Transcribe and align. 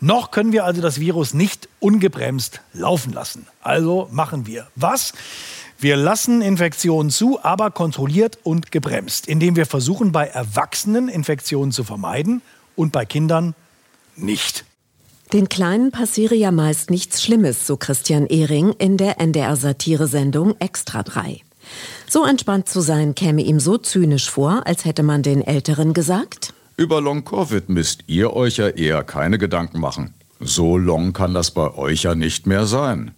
Noch 0.00 0.30
können 0.30 0.52
wir 0.52 0.64
also 0.64 0.80
das 0.80 1.00
Virus 1.00 1.34
nicht 1.34 1.68
ungebremst 1.80 2.60
laufen 2.72 3.12
lassen. 3.12 3.46
Also 3.60 4.08
machen 4.12 4.46
wir 4.46 4.68
was? 4.76 5.12
Wir 5.80 5.96
lassen 5.96 6.40
Infektionen 6.40 7.10
zu, 7.10 7.38
aber 7.42 7.70
kontrolliert 7.70 8.38
und 8.42 8.72
gebremst, 8.72 9.26
indem 9.26 9.56
wir 9.56 9.66
versuchen, 9.66 10.12
bei 10.12 10.26
Erwachsenen 10.26 11.08
Infektionen 11.08 11.72
zu 11.72 11.84
vermeiden 11.84 12.42
und 12.76 12.92
bei 12.92 13.04
Kindern 13.04 13.54
nicht. 14.16 14.64
Den 15.32 15.48
Kleinen 15.48 15.90
passiere 15.90 16.34
ja 16.34 16.50
meist 16.50 16.90
nichts 16.90 17.22
Schlimmes, 17.22 17.66
so 17.66 17.76
Christian 17.76 18.26
Ehring 18.26 18.72
in 18.72 18.96
der 18.96 19.20
NDR-Satiresendung 19.20 20.56
Extra 20.58 21.02
3. 21.02 21.42
So 22.08 22.24
entspannt 22.24 22.68
zu 22.68 22.80
sein, 22.80 23.14
käme 23.14 23.42
ihm 23.42 23.60
so 23.60 23.78
zynisch 23.78 24.30
vor, 24.30 24.62
als 24.66 24.84
hätte 24.84 25.02
man 25.02 25.22
den 25.22 25.42
Älteren 25.42 25.92
gesagt. 25.92 26.54
Über 26.78 27.00
Long-Covid 27.00 27.70
müsst 27.70 28.04
ihr 28.06 28.34
euch 28.34 28.58
ja 28.58 28.68
eher 28.68 29.02
keine 29.02 29.36
Gedanken 29.36 29.80
machen. 29.80 30.14
So 30.38 30.78
long 30.78 31.12
kann 31.12 31.34
das 31.34 31.50
bei 31.50 31.74
euch 31.74 32.04
ja 32.04 32.14
nicht 32.14 32.46
mehr 32.46 32.66
sein. 32.66 33.16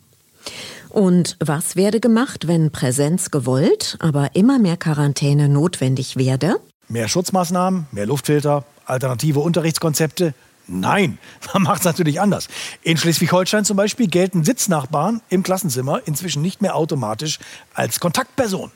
Und 0.89 1.37
was 1.41 1.77
werde 1.77 2.01
gemacht, 2.01 2.49
wenn 2.49 2.73
Präsenz 2.73 3.31
gewollt, 3.31 3.99
aber 4.01 4.31
immer 4.35 4.59
mehr 4.59 4.79
Quarantäne 4.79 5.51
notwendig 5.51 6.17
werde? 6.17 6.57
Mehr 6.89 7.07
Schutzmaßnahmen, 7.07 7.87
mehr 7.93 8.07
Luftfilter, 8.07 8.65
alternative 8.87 9.41
Unterrichtskonzepte. 9.41 10.33
Nein, 10.67 11.19
man 11.53 11.65
macht 11.65 11.81
es 11.81 11.85
natürlich 11.85 12.19
anders. 12.19 12.49
In 12.81 12.97
Schleswig-Holstein 12.97 13.67
zum 13.67 13.77
Beispiel 13.77 14.09
gelten 14.09 14.43
Sitznachbarn 14.43 15.21
im 15.29 15.43
Klassenzimmer 15.43 16.01
inzwischen 16.07 16.41
nicht 16.41 16.63
mehr 16.63 16.77
automatisch 16.77 17.39
als 17.75 18.01
Kontaktperson. 18.01 18.71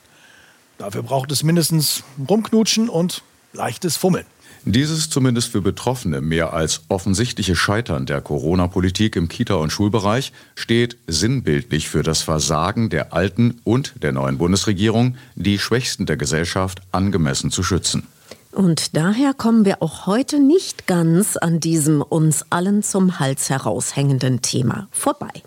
Dafür 0.77 1.01
braucht 1.01 1.31
es 1.31 1.41
mindestens 1.41 2.03
Rumknutschen 2.29 2.87
und 2.87 3.23
leichtes 3.51 3.97
Fummeln. 3.97 4.27
Dieses 4.67 5.11
zumindest 5.11 5.51
für 5.51 5.61
Betroffene 5.61 6.21
mehr 6.21 6.53
als 6.53 6.81
offensichtliche 6.87 7.55
Scheitern 7.55 8.07
der 8.07 8.19
Corona-Politik 8.19 9.15
im 9.15 9.27
Kita- 9.27 9.53
und 9.53 9.71
Schulbereich 9.71 10.33
steht 10.55 10.97
sinnbildlich 11.05 11.87
für 11.87 12.01
das 12.01 12.23
Versagen 12.23 12.89
der 12.89 13.13
alten 13.13 13.61
und 13.63 13.93
der 14.01 14.11
neuen 14.11 14.39
Bundesregierung, 14.39 15.17
die 15.35 15.59
Schwächsten 15.59 16.07
der 16.07 16.17
Gesellschaft 16.17 16.81
angemessen 16.91 17.51
zu 17.51 17.61
schützen. 17.61 18.07
Und 18.53 18.97
daher 18.97 19.35
kommen 19.35 19.65
wir 19.65 19.83
auch 19.83 20.07
heute 20.07 20.39
nicht 20.39 20.87
ganz 20.87 21.37
an 21.37 21.59
diesem 21.59 22.01
uns 22.01 22.43
allen 22.49 22.81
zum 22.81 23.19
Hals 23.19 23.51
heraushängenden 23.51 24.41
Thema 24.41 24.87
vorbei. 24.89 25.43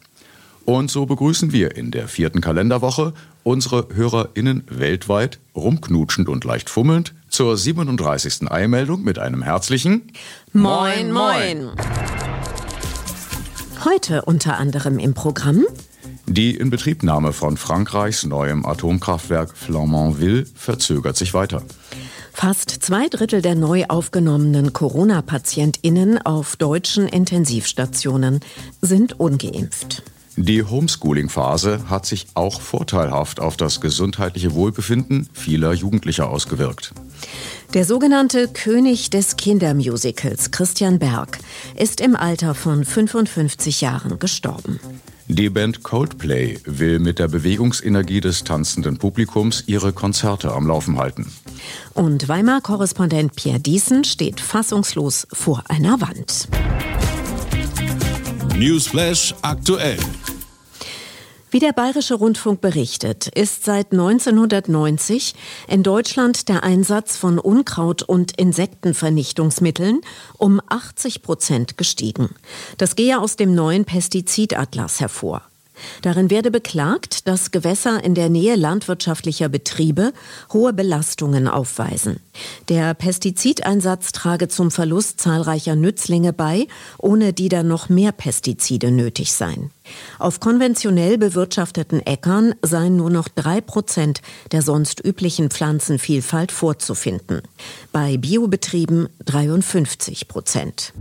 Und 0.64 0.92
so 0.92 1.06
begrüßen 1.06 1.50
wir 1.50 1.74
in 1.76 1.90
der 1.90 2.06
vierten 2.06 2.40
Kalenderwoche 2.40 3.14
unsere 3.42 3.88
HörerInnen 3.92 4.62
weltweit, 4.68 5.40
rumknutschend 5.56 6.28
und 6.28 6.44
leicht 6.44 6.70
fummelnd, 6.70 7.14
zur 7.38 7.56
37. 7.56 8.50
Eilmeldung 8.50 9.04
mit 9.04 9.20
einem 9.20 9.42
herzlichen 9.42 10.10
Moin, 10.52 11.12
moin. 11.12 11.70
Heute 13.84 14.22
unter 14.22 14.56
anderem 14.56 14.98
im 14.98 15.14
Programm 15.14 15.64
Die 16.26 16.56
Inbetriebnahme 16.56 17.32
von 17.32 17.56
Frankreichs 17.56 18.26
neuem 18.26 18.66
Atomkraftwerk 18.66 19.56
Flamanville 19.56 20.46
verzögert 20.52 21.16
sich 21.16 21.32
weiter. 21.32 21.62
Fast 22.32 22.70
zwei 22.70 23.06
Drittel 23.06 23.40
der 23.40 23.54
neu 23.54 23.84
aufgenommenen 23.86 24.72
Corona-PatientInnen 24.72 26.20
auf 26.20 26.56
deutschen 26.56 27.06
Intensivstationen 27.06 28.40
sind 28.80 29.20
ungeimpft. 29.20 30.02
Die 30.40 30.62
Homeschooling-Phase 30.62 31.90
hat 31.90 32.06
sich 32.06 32.28
auch 32.34 32.60
vorteilhaft 32.60 33.40
auf 33.40 33.56
das 33.56 33.80
gesundheitliche 33.80 34.54
Wohlbefinden 34.54 35.28
vieler 35.32 35.72
Jugendlicher 35.72 36.30
ausgewirkt. 36.30 36.92
Der 37.74 37.84
sogenannte 37.84 38.46
König 38.46 39.10
des 39.10 39.36
Kindermusicals, 39.36 40.52
Christian 40.52 41.00
Berg, 41.00 41.40
ist 41.74 42.00
im 42.00 42.14
Alter 42.14 42.54
von 42.54 42.84
55 42.84 43.80
Jahren 43.80 44.20
gestorben. 44.20 44.78
Die 45.26 45.50
Band 45.50 45.82
Coldplay 45.82 46.60
will 46.64 47.00
mit 47.00 47.18
der 47.18 47.26
Bewegungsenergie 47.26 48.20
des 48.20 48.44
tanzenden 48.44 48.96
Publikums 48.96 49.64
ihre 49.66 49.92
Konzerte 49.92 50.52
am 50.52 50.68
Laufen 50.68 50.98
halten. 50.98 51.32
Und 51.94 52.28
Weimar-Korrespondent 52.28 53.34
Pierre 53.34 53.58
Diesen 53.58 54.04
steht 54.04 54.40
fassungslos 54.40 55.26
vor 55.32 55.64
einer 55.68 56.00
Wand. 56.00 56.48
Newsflash 58.56 59.34
aktuell. 59.42 59.98
Wie 61.50 61.60
der 61.60 61.72
Bayerische 61.72 62.14
Rundfunk 62.14 62.60
berichtet, 62.60 63.28
ist 63.28 63.64
seit 63.64 63.92
1990 63.92 65.34
in 65.66 65.82
Deutschland 65.82 66.50
der 66.50 66.62
Einsatz 66.62 67.16
von 67.16 67.38
Unkraut- 67.38 68.02
und 68.02 68.38
Insektenvernichtungsmitteln 68.38 70.02
um 70.36 70.60
80 70.68 71.22
Prozent 71.22 71.78
gestiegen. 71.78 72.34
Das 72.76 72.96
gehe 72.96 73.18
aus 73.18 73.36
dem 73.36 73.54
neuen 73.54 73.86
Pestizidatlas 73.86 75.00
hervor. 75.00 75.47
Darin 76.02 76.30
werde 76.30 76.50
beklagt, 76.50 77.28
dass 77.28 77.50
Gewässer 77.50 78.02
in 78.02 78.14
der 78.14 78.28
Nähe 78.28 78.56
landwirtschaftlicher 78.56 79.48
Betriebe 79.48 80.12
hohe 80.52 80.72
Belastungen 80.72 81.48
aufweisen. 81.48 82.20
Der 82.68 82.94
Pestizideinsatz 82.94 84.12
trage 84.12 84.48
zum 84.48 84.70
Verlust 84.70 85.20
zahlreicher 85.20 85.76
Nützlinge 85.76 86.32
bei, 86.32 86.66
ohne 86.98 87.32
die 87.32 87.48
dann 87.48 87.68
noch 87.68 87.88
mehr 87.88 88.12
Pestizide 88.12 88.90
nötig 88.90 89.32
seien. 89.32 89.70
Auf 90.18 90.40
konventionell 90.40 91.18
bewirtschafteten 91.18 92.04
Äckern 92.04 92.54
seien 92.62 92.96
nur 92.96 93.10
noch 93.10 93.28
drei 93.28 93.60
Prozent 93.60 94.20
der 94.52 94.62
sonst 94.62 95.04
üblichen 95.04 95.50
Pflanzenvielfalt 95.50 96.52
vorzufinden. 96.52 97.42
Bei 97.92 98.16
Biobetrieben 98.16 99.08
53 99.24 100.28
Prozent. 100.28 100.92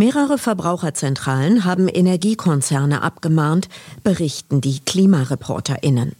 Mehrere 0.00 0.38
Verbraucherzentralen 0.38 1.66
haben 1.66 1.86
Energiekonzerne 1.86 3.02
abgemahnt, 3.02 3.68
berichten 4.02 4.62
die 4.62 4.80
KlimareporterInnen. 4.80 6.12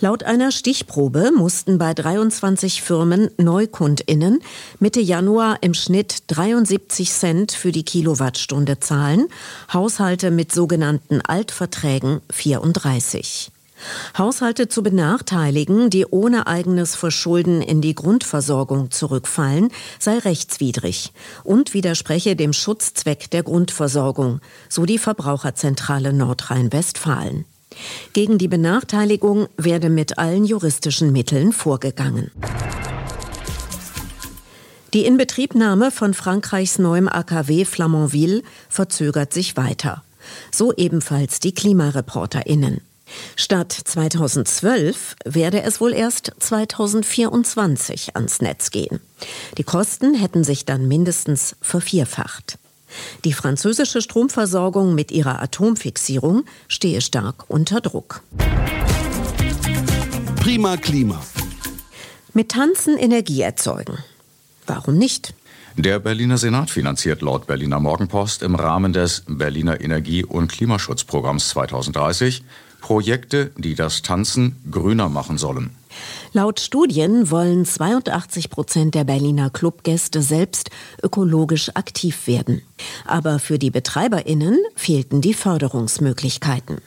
Laut 0.00 0.22
einer 0.22 0.50
Stichprobe 0.50 1.30
mussten 1.36 1.76
bei 1.76 1.92
23 1.92 2.80
Firmen 2.80 3.28
NeukundInnen 3.36 4.40
Mitte 4.80 5.00
Januar 5.00 5.58
im 5.60 5.74
Schnitt 5.74 6.22
73 6.28 7.12
Cent 7.12 7.52
für 7.52 7.70
die 7.70 7.84
Kilowattstunde 7.84 8.80
zahlen, 8.80 9.28
Haushalte 9.74 10.30
mit 10.30 10.50
sogenannten 10.50 11.20
Altverträgen 11.20 12.22
34. 12.30 13.52
Haushalte 14.16 14.68
zu 14.68 14.82
benachteiligen, 14.82 15.90
die 15.90 16.06
ohne 16.06 16.46
eigenes 16.46 16.94
Verschulden 16.94 17.62
in 17.62 17.80
die 17.80 17.94
Grundversorgung 17.94 18.90
zurückfallen, 18.90 19.70
sei 19.98 20.18
rechtswidrig 20.18 21.12
und 21.44 21.74
widerspreche 21.74 22.36
dem 22.36 22.52
Schutzzweck 22.52 23.30
der 23.30 23.42
Grundversorgung, 23.42 24.40
so 24.68 24.86
die 24.86 24.98
Verbraucherzentrale 24.98 26.12
Nordrhein-Westfalen. 26.12 27.44
Gegen 28.12 28.38
die 28.38 28.48
Benachteiligung 28.48 29.48
werde 29.56 29.90
mit 29.90 30.18
allen 30.18 30.44
juristischen 30.44 31.12
Mitteln 31.12 31.52
vorgegangen. 31.52 32.30
Die 34.94 35.04
Inbetriebnahme 35.04 35.90
von 35.90 36.14
Frankreichs 36.14 36.78
neuem 36.78 37.08
AKW 37.08 37.66
Flamanville 37.66 38.42
verzögert 38.70 39.34
sich 39.34 39.56
weiter. 39.56 40.02
So 40.50 40.72
ebenfalls 40.74 41.40
die 41.40 41.52
KlimareporterInnen. 41.52 42.80
Statt 43.36 43.72
2012 43.72 45.16
werde 45.24 45.62
es 45.62 45.80
wohl 45.80 45.92
erst 45.92 46.32
2024 46.38 48.16
ans 48.16 48.40
Netz 48.40 48.70
gehen. 48.70 49.00
Die 49.56 49.64
Kosten 49.64 50.14
hätten 50.14 50.44
sich 50.44 50.64
dann 50.64 50.88
mindestens 50.88 51.56
vervierfacht. 51.60 52.58
Die 53.24 53.32
französische 53.32 54.00
Stromversorgung 54.00 54.94
mit 54.94 55.10
ihrer 55.10 55.42
Atomfixierung 55.42 56.44
stehe 56.68 57.00
stark 57.00 57.44
unter 57.48 57.80
Druck. 57.80 58.22
Prima 60.40 60.76
Klima. 60.76 61.20
Mit 62.32 62.50
Tanzen 62.50 62.96
Energie 62.96 63.42
erzeugen. 63.42 63.98
Warum 64.66 64.96
nicht? 64.96 65.34
Der 65.76 66.00
Berliner 66.00 66.38
Senat 66.38 66.70
finanziert 66.70 67.22
laut 67.22 67.46
Berliner 67.46 67.78
Morgenpost 67.78 68.42
im 68.42 68.54
Rahmen 68.54 68.92
des 68.92 69.22
Berliner 69.28 69.80
Energie- 69.80 70.24
und 70.24 70.50
Klimaschutzprogramms 70.50 71.50
2030 71.50 72.42
Projekte, 72.80 73.50
die 73.56 73.74
das 73.74 74.02
Tanzen 74.02 74.56
grüner 74.70 75.08
machen 75.08 75.38
sollen. 75.38 75.70
Laut 76.32 76.60
Studien 76.60 77.30
wollen 77.30 77.64
82 77.64 78.50
Prozent 78.50 78.94
der 78.94 79.04
Berliner 79.04 79.50
Clubgäste 79.50 80.22
selbst 80.22 80.70
ökologisch 81.02 81.70
aktiv 81.74 82.26
werden. 82.26 82.62
Aber 83.06 83.38
für 83.38 83.58
die 83.58 83.70
BetreiberInnen 83.70 84.58
fehlten 84.76 85.20
die 85.20 85.34
Förderungsmöglichkeiten. 85.34 86.78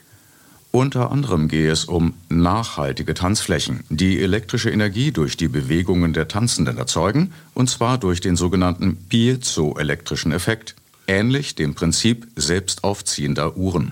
Unter 0.72 1.12
anderem 1.12 1.50
gehe 1.50 1.70
es 1.70 1.84
um 1.84 2.14
nachhaltige 2.30 3.14
Tanzflächen, 3.14 3.84
die 3.90 4.22
elektrische 4.22 4.70
Energie 4.70 5.12
durch 5.12 5.36
die 5.36 5.50
Bewegungen 5.50 6.14
der 6.14 6.30
Tanzenden 6.30 6.78
erzeugen, 6.78 7.34
und 7.54 7.70
zwar 7.70 7.98
durch 7.98 8.22
den 8.22 8.38
sogenannten 8.38 8.96
piezoelektrischen 9.10 10.32
Effekt, 10.32 10.76
ähnlich 11.08 11.56
dem 11.56 11.76
Prinzip 11.76 12.28
selbstaufziehender 12.38 13.58
Uhren. 13.58 13.92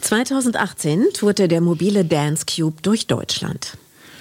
2018 0.00 1.08
tourte 1.12 1.48
der 1.48 1.60
mobile 1.60 2.04
Dance 2.04 2.44
Cube 2.46 2.80
durch 2.82 3.06
Deutschland. 3.06 3.76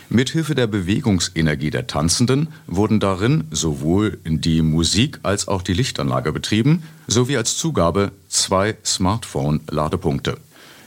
Mithilfe 0.09 0.55
der 0.55 0.67
Bewegungsenergie 0.67 1.69
der 1.69 1.87
Tanzenden 1.87 2.47
wurden 2.65 2.99
darin 2.99 3.43
sowohl 3.51 4.17
die 4.25 4.61
Musik 4.61 5.19
als 5.23 5.47
auch 5.47 5.61
die 5.61 5.73
Lichtanlage 5.73 6.31
betrieben, 6.31 6.83
sowie 7.07 7.37
als 7.37 7.57
Zugabe 7.57 8.11
zwei 8.29 8.77
Smartphone-Ladepunkte. 8.85 10.37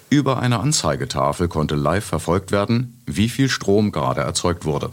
Über 0.09 0.41
eine 0.41 0.59
Anzeigetafel 0.61 1.49
konnte 1.49 1.77
live 1.77 2.05
verfolgt 2.05 2.51
werden, 2.51 3.01
wie 3.07 3.29
viel 3.29 3.49
Strom 3.49 3.93
gerade 3.93 4.23
erzeugt 4.23 4.65
wurde. 4.65 4.91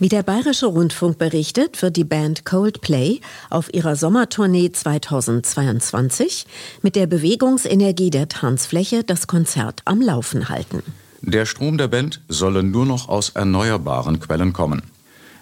Wie 0.00 0.08
der 0.08 0.22
Bayerische 0.22 0.64
Rundfunk 0.64 1.18
berichtet, 1.18 1.82
wird 1.82 1.94
die 1.94 2.04
Band 2.04 2.46
Coldplay 2.46 3.20
auf 3.50 3.74
ihrer 3.74 3.96
Sommertournee 3.96 4.72
2022 4.72 6.46
mit 6.80 6.96
der 6.96 7.06
Bewegungsenergie 7.06 8.08
der 8.08 8.26
Tanzfläche 8.26 9.04
das 9.04 9.26
Konzert 9.26 9.82
am 9.84 10.00
Laufen 10.00 10.48
halten. 10.48 10.82
Der 11.20 11.44
Strom 11.44 11.76
der 11.76 11.88
Band 11.88 12.22
solle 12.28 12.62
nur 12.62 12.86
noch 12.86 13.10
aus 13.10 13.28
erneuerbaren 13.28 14.20
Quellen 14.20 14.54
kommen. 14.54 14.84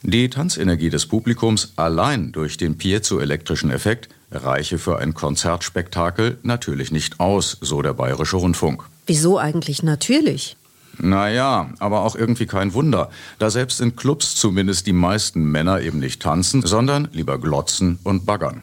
Die 0.03 0.29
Tanzenergie 0.29 0.91
des 0.91 1.07
Publikums 1.07 1.75
allein 1.77 2.33
durch 2.33 2.57
den 2.57 2.79
piezoelektrischen 2.79 3.71
Effekt 3.71 4.09
reiche 4.33 4.79
für 4.79 4.99
ein 4.99 5.15
Konzertspektakel 5.15 6.39
natürlich 6.43 6.91
nicht 6.91 7.21
aus, 7.21 7.59
so 7.61 7.81
der 7.81 7.95
Bayerische 7.95 8.37
Rundfunk. 8.37 8.83
Wieso 9.07 9.39
eigentlich 9.39 9.85
natürlich? 9.85 10.57
Naja, 10.99 11.71
aber 11.79 12.03
auch 12.03 12.17
irgendwie 12.17 12.47
kein 12.47 12.75
Wunder, 12.75 13.11
da 13.39 13.51
selbst 13.51 13.81
in 13.81 13.97
Clubs 13.97 14.35
zumindest 14.35 14.87
die 14.87 14.93
meisten 14.93 15.45
Männer 15.45 15.81
eben 15.81 15.99
nicht 15.99 16.21
tanzen, 16.21 16.63
sondern 16.63 17.09
lieber 17.13 17.39
glotzen 17.39 17.99
und 18.03 18.27
baggern. 18.27 18.63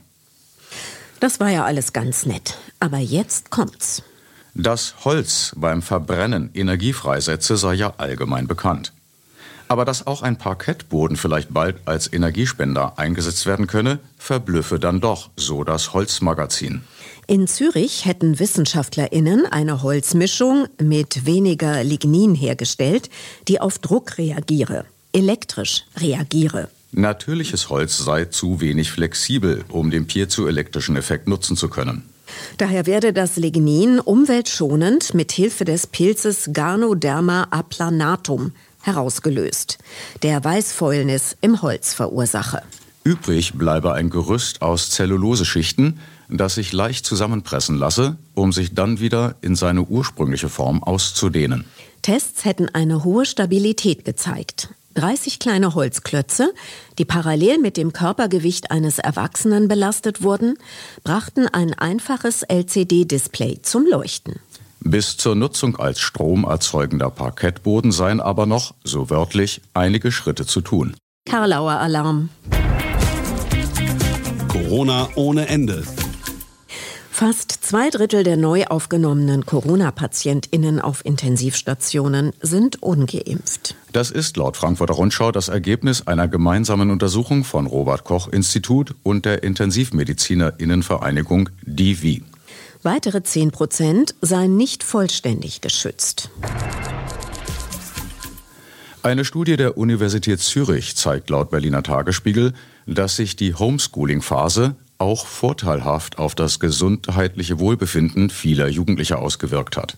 Das 1.20 1.40
war 1.40 1.50
ja 1.50 1.66
alles 1.66 1.94
ganz 1.94 2.26
nett. 2.26 2.58
Aber 2.80 2.98
jetzt 2.98 3.50
kommt's. 3.50 4.04
Dass 4.54 4.96
Holz 5.06 5.54
beim 5.56 5.82
Verbrennen 5.82 6.50
Energie 6.54 6.94
freisetze, 6.94 7.58
sei 7.58 7.74
ja 7.74 7.94
allgemein 7.98 8.48
bekannt. 8.48 8.94
Aber 9.68 9.86
dass 9.86 10.06
auch 10.06 10.22
ein 10.22 10.38
Parkettboden 10.38 11.18
vielleicht 11.18 11.54
bald 11.54 11.78
als 11.86 12.12
Energiespender 12.12 12.98
eingesetzt 12.98 13.46
werden 13.46 13.68
könne, 13.68 14.00
verblüffe 14.18 14.80
dann 14.80 15.02
doch, 15.02 15.32
so 15.36 15.64
das 15.64 15.94
Holzmagazin. 15.94 16.84
In 17.28 17.48
Zürich 17.48 18.06
hätten 18.06 18.38
WissenschaftlerInnen 18.40 19.48
eine 19.48 19.82
Holzmischung 19.82 20.68
mit 20.80 21.26
weniger 21.26 21.84
Lignin 21.84 22.36
hergestellt, 22.36 23.10
die 23.48 23.60
auf 23.60 23.80
Druck 23.80 24.20
reagiere, 24.20 24.86
elektrisch 25.12 25.86
reagiere. 25.98 26.70
Natürliches 26.92 27.70
Holz 27.70 27.98
sei 27.98 28.26
zu 28.26 28.62
wenig 28.62 28.92
flexibel, 28.92 29.66
um 29.70 29.90
den 29.90 30.06
piezoelektrischen 30.06 30.96
Effekt 30.98 31.28
nutzen 31.28 31.58
zu 31.58 31.68
können. 31.68 32.04
Daher 32.58 32.86
werde 32.86 33.12
das 33.12 33.38
Lignin 33.38 34.00
umweltschonend 34.00 35.16
mit 35.16 35.32
Hilfe 35.32 35.66
des 35.66 35.88
Pilzes 35.88 36.52
Garnoderma 36.54 37.48
aplanatum 37.50 38.52
herausgelöst, 38.82 39.80
der 40.22 40.44
Weißfäulnis 40.44 41.36
im 41.42 41.64
Holz 41.64 41.94
verursache. 41.94 42.62
Übrig 43.06 43.54
bleibe 43.54 43.94
ein 43.94 44.10
Gerüst 44.10 44.64
aus 44.64 44.90
Zelluloseschichten, 44.90 46.00
das 46.28 46.56
sich 46.56 46.74
leicht 46.74 47.06
zusammenpressen 47.06 47.78
lasse, 47.78 48.18
um 48.34 48.52
sich 48.52 48.74
dann 48.74 49.00
wieder 49.00 49.36
in 49.42 49.56
seine 49.56 49.84
ursprüngliche 49.84 50.50
Form 50.50 50.82
auszudehnen. 50.84 51.66
Tests 52.02 52.46
hätten 52.46 52.68
eine 52.68 53.04
hohe 53.04 53.28
Stabilität 53.28 54.06
gezeigt. 54.06 54.70
30 54.96 55.38
kleine 55.38 55.76
Holzklötze, 55.76 56.52
die 56.98 57.06
parallel 57.06 57.60
mit 57.60 57.78
dem 57.78 57.94
Körpergewicht 57.94 58.72
eines 58.72 58.98
Erwachsenen 58.98 59.68
belastet 59.68 60.24
wurden, 60.24 60.58
brachten 61.04 61.48
ein 61.48 61.76
einfaches 61.76 62.42
LCD-Display 62.42 63.62
zum 63.62 63.86
Leuchten. 63.86 64.40
Bis 64.80 65.16
zur 65.18 65.36
Nutzung 65.36 65.76
als 65.76 66.00
stromerzeugender 66.00 67.12
Parkettboden 67.12 67.92
seien 67.92 68.20
aber 68.20 68.48
noch, 68.48 68.74
so 68.84 69.12
wörtlich, 69.12 69.62
einige 69.76 70.12
Schritte 70.12 70.48
zu 70.48 70.62
tun. 70.62 70.96
Karlauer 71.28 71.74
Alarm. 71.74 72.30
Corona 74.68 75.10
ohne 75.14 75.48
Ende. 75.48 75.84
Fast 77.12 77.52
zwei 77.52 77.92
Drittel 77.92 78.24
der 78.24 78.36
neu 78.36 78.66
aufgenommenen 78.66 79.46
Corona-PatientInnen 79.46 80.82
auf 80.82 81.06
Intensivstationen 81.06 82.32
sind 82.42 82.82
ungeimpft. 82.82 83.76
Das 83.92 84.10
ist 84.10 84.38
laut 84.38 84.58
Frankfurter 84.58 84.96
Rundschau 84.96 85.32
das 85.32 85.50
Ergebnis 85.50 86.08
einer 86.08 86.28
gemeinsamen 86.28 86.90
Untersuchung 86.90 87.44
von 87.44 87.68
Robert 87.68 88.06
Koch 88.06 88.28
Institut 88.28 88.96
und 89.04 89.26
der 89.26 89.44
Intensivmedizinerinnenvereinigung 89.44 91.50
DIVI. 91.62 92.24
Weitere 92.82 93.22
10 93.22 93.52
Prozent 93.52 94.16
seien 94.22 94.58
nicht 94.58 94.84
vollständig 94.84 95.62
geschützt. 95.62 96.32
Eine 99.06 99.24
Studie 99.24 99.56
der 99.56 99.78
Universität 99.78 100.40
Zürich 100.40 100.96
zeigt 100.96 101.30
laut 101.30 101.52
Berliner 101.52 101.84
Tagesspiegel, 101.84 102.54
dass 102.88 103.18
sich 103.18 103.36
die 103.36 103.54
Homeschooling-Phase 103.54 104.76
auch 104.98 105.28
vorteilhaft 105.28 106.18
auf 106.18 106.34
das 106.34 106.60
gesundheitliche 106.60 107.60
Wohlbefinden 107.60 108.32
vieler 108.32 108.68
Jugendlicher 108.68 109.20
ausgewirkt 109.20 109.78
hat. 109.78 109.98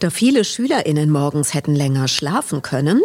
Da 0.00 0.10
viele 0.10 0.42
Schülerinnen 0.42 1.08
morgens 1.08 1.54
hätten 1.54 1.76
länger 1.76 2.08
schlafen 2.08 2.60
können, 2.60 3.00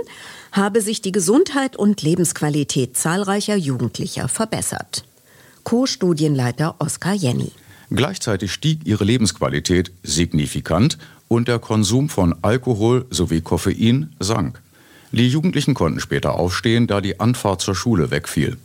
habe 0.52 0.82
sich 0.82 1.04
die 1.04 1.12
Gesundheit 1.12 1.76
und 1.76 2.02
Lebensqualität 2.02 2.98
zahlreicher 2.98 3.56
Jugendlicher 3.56 4.30
verbessert. 4.30 5.04
Co-Studienleiter 5.66 6.78
Oskar 6.80 7.14
Jenny. 7.14 7.52
Gleichzeitig 7.92 8.52
stieg 8.52 8.88
ihre 8.88 9.04
Lebensqualität 9.04 9.92
signifikant 10.02 10.98
und 11.28 11.48
der 11.48 11.60
Konsum 11.60 12.10
von 12.10 12.34
Alkohol 12.42 13.06
sowie 13.12 13.42
Koffein 13.42 14.16
sank. 14.20 14.63
Die 15.14 15.30
Jugendlichen 15.30 15.76
konnten 15.76 16.00
später 16.00 16.34
aufstehen, 16.34 16.88
da 16.88 17.00
die 17.00 17.20
Anfahrt 17.20 17.62
zur 17.62 17.76
Schule 17.76 18.10
wegfiel. 18.10 18.58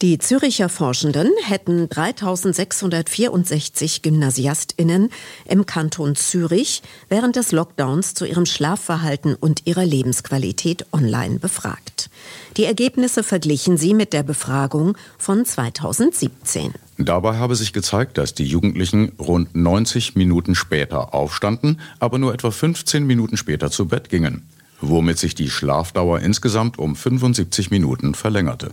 Die 0.00 0.18
Züricher 0.18 0.70
Forschenden 0.70 1.30
hätten 1.44 1.90
3664 1.90 4.00
Gymnasiastinnen 4.00 5.10
im 5.44 5.66
Kanton 5.66 6.16
Zürich 6.16 6.80
während 7.10 7.36
des 7.36 7.52
Lockdowns 7.52 8.14
zu 8.14 8.24
ihrem 8.24 8.46
Schlafverhalten 8.46 9.34
und 9.34 9.66
ihrer 9.66 9.84
Lebensqualität 9.84 10.86
online 10.92 11.38
befragt. 11.38 12.08
Die 12.56 12.64
Ergebnisse 12.64 13.22
verglichen 13.22 13.76
sie 13.76 13.92
mit 13.92 14.14
der 14.14 14.22
Befragung 14.22 14.96
von 15.18 15.44
2017. 15.44 16.72
Dabei 16.96 17.36
habe 17.36 17.54
sich 17.54 17.74
gezeigt, 17.74 18.18
dass 18.18 18.34
die 18.34 18.46
Jugendlichen 18.46 19.12
rund 19.18 19.54
90 19.54 20.16
Minuten 20.16 20.54
später 20.54 21.12
aufstanden, 21.14 21.80
aber 22.00 22.18
nur 22.18 22.32
etwa 22.32 22.50
15 22.50 23.06
Minuten 23.06 23.36
später 23.36 23.70
zu 23.70 23.86
Bett 23.86 24.08
gingen, 24.08 24.48
womit 24.82 25.18
sich 25.18 25.34
die 25.34 25.48
Schlafdauer 25.48 26.20
insgesamt 26.20 26.78
um 26.78 26.94
75 26.94 27.70
Minuten 27.70 28.14
verlängerte. 28.14 28.72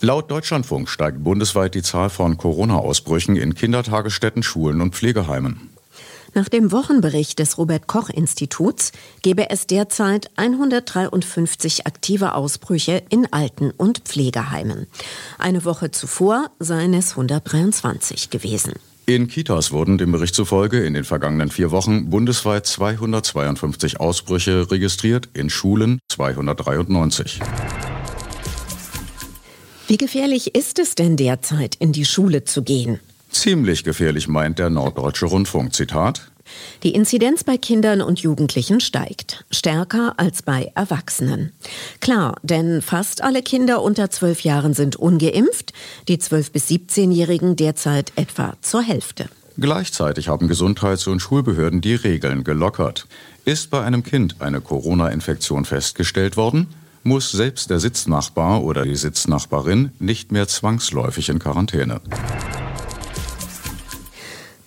Laut 0.00 0.30
Deutschlandfunk 0.30 0.88
steigt 0.88 1.24
bundesweit 1.24 1.74
die 1.74 1.82
Zahl 1.82 2.10
von 2.10 2.36
Corona-Ausbrüchen 2.36 3.36
in 3.36 3.54
Kindertagesstätten, 3.54 4.42
Schulen 4.42 4.82
und 4.82 4.94
Pflegeheimen. 4.94 5.70
Nach 6.34 6.48
dem 6.48 6.72
Wochenbericht 6.72 7.38
des 7.38 7.58
Robert 7.58 7.86
Koch 7.86 8.10
Instituts 8.10 8.90
gebe 9.22 9.50
es 9.50 9.68
derzeit 9.68 10.30
153 10.36 11.86
aktive 11.86 12.34
Ausbrüche 12.34 13.04
in 13.08 13.32
Alten- 13.32 13.70
und 13.70 14.00
Pflegeheimen. 14.00 14.88
Eine 15.38 15.64
Woche 15.64 15.92
zuvor 15.92 16.50
seien 16.58 16.92
es 16.92 17.12
123 17.12 18.30
gewesen. 18.30 18.74
In 19.06 19.28
Kitas 19.28 19.70
wurden 19.70 19.98
dem 19.98 20.12
Bericht 20.12 20.34
zufolge 20.34 20.82
in 20.82 20.94
den 20.94 21.04
vergangenen 21.04 21.50
vier 21.50 21.70
Wochen 21.70 22.08
bundesweit 22.08 22.64
252 22.64 24.00
Ausbrüche 24.00 24.70
registriert, 24.70 25.28
in 25.34 25.50
Schulen 25.50 25.98
293. 26.08 27.38
Wie 29.88 29.98
gefährlich 29.98 30.54
ist 30.54 30.78
es 30.78 30.94
denn 30.94 31.18
derzeit, 31.18 31.74
in 31.74 31.92
die 31.92 32.06
Schule 32.06 32.44
zu 32.44 32.62
gehen? 32.62 32.98
Ziemlich 33.30 33.84
gefährlich 33.84 34.26
meint 34.26 34.58
der 34.58 34.70
Norddeutsche 34.70 35.26
Rundfunk. 35.26 35.74
Zitat. 35.74 36.30
Die 36.82 36.94
Inzidenz 36.94 37.44
bei 37.44 37.56
Kindern 37.56 38.02
und 38.02 38.20
Jugendlichen 38.20 38.80
steigt, 38.80 39.44
stärker 39.50 40.14
als 40.16 40.42
bei 40.42 40.72
Erwachsenen. 40.74 41.52
Klar, 42.00 42.36
denn 42.42 42.82
fast 42.82 43.22
alle 43.22 43.42
Kinder 43.42 43.82
unter 43.82 44.10
zwölf 44.10 44.40
Jahren 44.40 44.74
sind 44.74 44.96
ungeimpft, 44.96 45.72
die 46.08 46.18
12- 46.18 46.52
bis 46.52 46.68
17-Jährigen 46.68 47.56
derzeit 47.56 48.12
etwa 48.16 48.54
zur 48.60 48.82
Hälfte. 48.82 49.28
Gleichzeitig 49.56 50.28
haben 50.28 50.48
Gesundheits- 50.48 51.06
und 51.06 51.20
Schulbehörden 51.20 51.80
die 51.80 51.94
Regeln 51.94 52.42
gelockert. 52.42 53.06
Ist 53.44 53.70
bei 53.70 53.82
einem 53.82 54.02
Kind 54.02 54.36
eine 54.40 54.60
Corona-Infektion 54.60 55.64
festgestellt 55.64 56.36
worden, 56.36 56.66
muss 57.04 57.30
selbst 57.30 57.70
der 57.70 57.78
Sitznachbar 57.78 58.64
oder 58.64 58.84
die 58.84 58.96
Sitznachbarin 58.96 59.92
nicht 59.98 60.32
mehr 60.32 60.48
zwangsläufig 60.48 61.28
in 61.28 61.38
Quarantäne. 61.38 62.00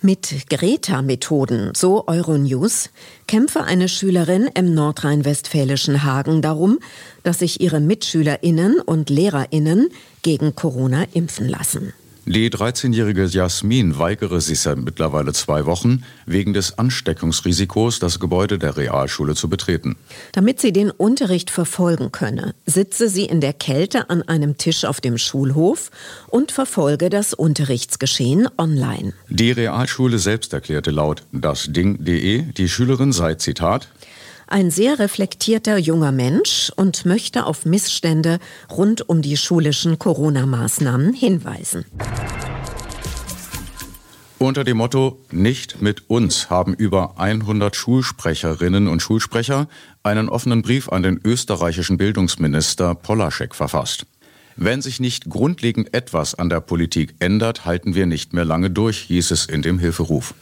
Mit 0.07 0.49
Greta-Methoden, 0.49 1.73
so 1.75 2.07
Euronews, 2.07 2.91
kämpfe 3.27 3.65
eine 3.65 3.89
Schülerin 3.89 4.49
im 4.53 4.73
nordrhein-westfälischen 4.73 6.05
Hagen 6.05 6.41
darum, 6.41 6.79
dass 7.23 7.39
sich 7.39 7.59
ihre 7.59 7.81
Mitschülerinnen 7.81 8.79
und 8.79 9.09
Lehrerinnen 9.09 9.89
gegen 10.21 10.55
Corona 10.55 11.03
impfen 11.13 11.49
lassen. 11.49 11.91
Die 12.29 12.49
13-jährige 12.49 13.23
Jasmin 13.23 13.99
weigere 13.99 14.41
sich 14.41 14.59
seit 14.59 14.79
mittlerweile 14.79 15.31
zwei 15.31 15.65
Wochen, 15.65 16.03
wegen 16.25 16.51
des 16.51 16.77
Ansteckungsrisikos 16.77 17.99
das 17.99 18.19
Gebäude 18.19 18.59
der 18.59 18.75
Realschule 18.75 19.33
zu 19.33 19.47
betreten. 19.47 19.95
Damit 20.33 20.59
sie 20.59 20.73
den 20.73 20.91
Unterricht 20.91 21.49
verfolgen 21.49 22.11
könne, 22.11 22.53
sitze 22.65 23.07
sie 23.07 23.23
in 23.23 23.39
der 23.39 23.53
Kälte 23.53 24.09
an 24.09 24.23
einem 24.23 24.57
Tisch 24.57 24.83
auf 24.83 24.99
dem 24.99 25.17
Schulhof 25.17 25.89
und 26.27 26.51
verfolge 26.51 27.09
das 27.09 27.33
Unterrichtsgeschehen 27.33 28.49
online. 28.57 29.13
Die 29.29 29.51
Realschule 29.51 30.19
selbst 30.19 30.51
erklärte 30.51 30.91
laut 30.91 31.23
dasding.de, 31.31 32.41
die 32.41 32.67
Schülerin 32.67 33.13
sei, 33.13 33.35
Zitat, 33.35 33.87
ein 34.47 34.71
sehr 34.71 34.99
reflektierter 34.99 35.77
junger 35.77 36.11
Mensch 36.11 36.71
und 36.75 37.05
möchte 37.05 37.45
auf 37.45 37.65
Missstände 37.65 38.39
rund 38.71 39.07
um 39.07 39.21
die 39.21 39.37
schulischen 39.37 39.99
Corona-Maßnahmen 39.99 41.13
hinweisen. 41.13 41.85
Unter 44.39 44.63
dem 44.63 44.77
Motto 44.77 45.19
Nicht 45.31 45.81
mit 45.81 46.09
uns 46.09 46.49
haben 46.49 46.75
über 46.75 47.19
100 47.19 47.75
Schulsprecherinnen 47.75 48.87
und 48.87 49.01
Schulsprecher 49.01 49.67
einen 50.03 50.29
offenen 50.29 50.61
Brief 50.61 50.89
an 50.89 51.01
den 51.01 51.19
österreichischen 51.23 51.97
Bildungsminister 51.97 52.93
Polaschek 52.93 53.55
verfasst. 53.55 54.05
Wenn 54.55 54.81
sich 54.81 54.99
nicht 54.99 55.29
grundlegend 55.29 55.93
etwas 55.93 56.35
an 56.35 56.49
der 56.49 56.61
Politik 56.61 57.15
ändert, 57.19 57.65
halten 57.65 57.95
wir 57.95 58.05
nicht 58.05 58.33
mehr 58.33 58.45
lange 58.45 58.69
durch, 58.69 58.99
hieß 58.99 59.31
es 59.31 59.45
in 59.45 59.61
dem 59.61 59.79
Hilferuf. 59.79 60.33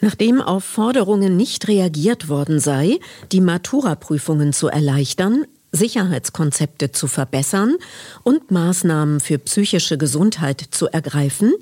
Nachdem 0.00 0.40
auf 0.40 0.64
Forderungen 0.64 1.36
nicht 1.36 1.68
reagiert 1.68 2.28
worden 2.28 2.60
sei, 2.60 2.98
die 3.32 3.40
Matura-Prüfungen 3.40 4.52
zu 4.52 4.68
erleichtern, 4.68 5.44
Sicherheitskonzepte 5.72 6.92
zu 6.92 7.08
verbessern 7.08 7.76
und 8.22 8.50
Maßnahmen 8.50 9.20
für 9.20 9.38
psychische 9.38 9.98
Gesundheit 9.98 10.64
zu 10.70 10.88
ergreifen, 10.88 11.52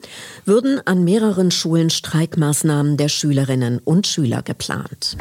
würden 0.44 0.80
an 0.86 1.02
mehreren 1.02 1.50
Schulen 1.50 1.90
Streikmaßnahmen 1.90 2.96
der 2.96 3.08
Schülerinnen 3.08 3.78
und 3.78 4.06
Schüler 4.06 4.42
geplant. 4.42 5.16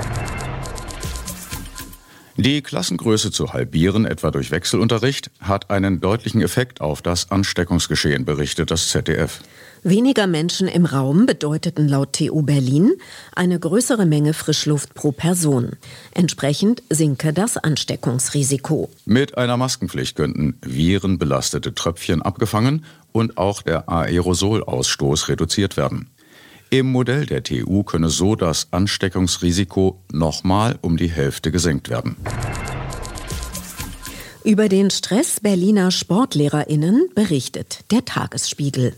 Die 2.37 2.61
Klassengröße 2.61 3.31
zu 3.31 3.53
halbieren, 3.53 4.05
etwa 4.05 4.29
durch 4.29 4.51
Wechselunterricht, 4.51 5.31
hat 5.39 5.69
einen 5.69 6.01
deutlichen 6.01 6.41
Effekt 6.41 6.81
auf 6.81 7.01
das 7.01 7.31
Ansteckungsgeschehen, 7.31 8.25
berichtet 8.25 8.71
das 8.71 8.89
ZDF. 8.89 9.39
Weniger 9.87 10.25
Menschen 10.25 10.67
im 10.67 10.87
Raum 10.87 11.27
bedeuteten 11.27 11.87
laut 11.87 12.13
TU 12.13 12.41
Berlin 12.41 12.93
eine 13.35 13.59
größere 13.59 14.07
Menge 14.07 14.33
Frischluft 14.33 14.95
pro 14.95 15.11
Person. 15.11 15.73
Entsprechend 16.11 16.81
sinke 16.89 17.33
das 17.33 17.55
Ansteckungsrisiko. 17.57 18.89
Mit 19.05 19.37
einer 19.37 19.57
Maskenpflicht 19.57 20.15
könnten 20.15 20.57
virenbelastete 20.65 21.75
Tröpfchen 21.75 22.23
abgefangen 22.23 22.83
und 23.11 23.37
auch 23.37 23.61
der 23.61 23.87
Aerosolausstoß 23.87 25.29
reduziert 25.29 25.77
werden. 25.77 26.09
Im 26.71 26.91
Modell 26.91 27.27
der 27.27 27.43
TU 27.43 27.83
könne 27.83 28.09
so 28.09 28.35
das 28.35 28.69
Ansteckungsrisiko 28.71 30.01
nochmal 30.11 30.79
um 30.81 30.97
die 30.97 31.11
Hälfte 31.11 31.51
gesenkt 31.51 31.91
werden. 31.91 32.15
Über 34.43 34.67
den 34.67 34.89
Stress 34.89 35.39
Berliner 35.41 35.91
Sportlehrerinnen 35.91 37.07
berichtet 37.13 37.81
der 37.91 38.03
Tagesspiegel. 38.03 38.95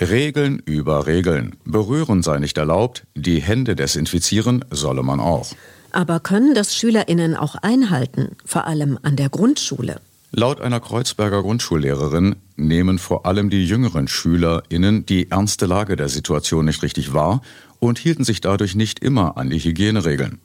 Regeln 0.00 0.58
über 0.58 1.06
Regeln. 1.06 1.56
Berühren 1.64 2.22
sei 2.22 2.38
nicht 2.38 2.58
erlaubt, 2.58 3.04
die 3.14 3.40
Hände 3.40 3.74
desinfizieren 3.74 4.64
solle 4.70 5.02
man 5.02 5.20
auch. 5.20 5.52
Aber 5.90 6.20
können 6.20 6.54
das 6.54 6.74
Schülerinnen 6.74 7.34
auch 7.34 7.54
einhalten, 7.54 8.36
vor 8.44 8.66
allem 8.66 8.98
an 9.02 9.16
der 9.16 9.30
Grundschule? 9.30 10.00
Laut 10.32 10.60
einer 10.60 10.80
Kreuzberger 10.80 11.40
Grundschullehrerin 11.40 12.36
nehmen 12.56 12.98
vor 12.98 13.24
allem 13.24 13.48
die 13.48 13.64
jüngeren 13.64 14.06
SchülerInnen 14.06 15.06
die 15.06 15.30
ernste 15.30 15.64
Lage 15.64 15.96
der 15.96 16.10
Situation 16.10 16.66
nicht 16.66 16.82
richtig 16.82 17.14
wahr 17.14 17.40
und 17.78 17.98
hielten 17.98 18.24
sich 18.24 18.42
dadurch 18.42 18.74
nicht 18.74 18.98
immer 18.98 19.38
an 19.38 19.48
die 19.48 19.60
Hygieneregeln. 19.60 20.40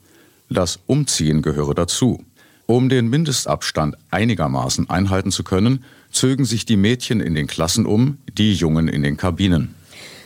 Das 0.50 0.79
Umziehen 0.86 1.41
gehöre 1.41 1.75
dazu. 1.75 2.24
Um 2.67 2.88
den 2.88 3.10
Mindestabstand 3.10 3.98
einigermaßen 4.12 4.89
einhalten 4.89 5.31
zu 5.31 5.43
können, 5.43 5.84
zögen 6.12 6.46
sich 6.46 6.65
die 6.65 6.77
Mädchen 6.77 7.22
in 7.22 7.36
den 7.36 7.48
Klassen 7.48 7.86
um, 7.86 8.18
die 8.38 8.53
Jungen 8.53 8.88
in 8.88 9.03
den 9.03 9.18
Kabinen. 9.18 9.75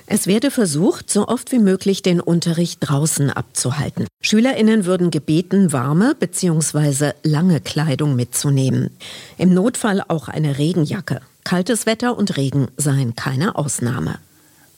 Es 0.07 0.27
werde 0.27 0.51
versucht, 0.51 1.09
so 1.09 1.27
oft 1.27 1.51
wie 1.51 1.59
möglich 1.59 2.03
den 2.03 2.19
Unterricht 2.19 2.77
draußen 2.81 3.31
abzuhalten. 3.31 4.05
Schülerinnen 4.21 4.85
würden 4.85 5.09
gebeten, 5.09 5.71
warme 5.71 6.15
bzw. 6.19 7.13
lange 7.23 7.59
Kleidung 7.59 8.15
mitzunehmen. 8.15 8.91
Im 9.39 9.53
Notfall 9.53 10.03
auch 10.07 10.27
eine 10.27 10.59
Regenjacke. 10.59 11.21
Kaltes 11.43 11.87
Wetter 11.87 12.17
und 12.17 12.37
Regen 12.37 12.67
seien 12.77 13.15
keine 13.15 13.55
Ausnahme. 13.55 14.19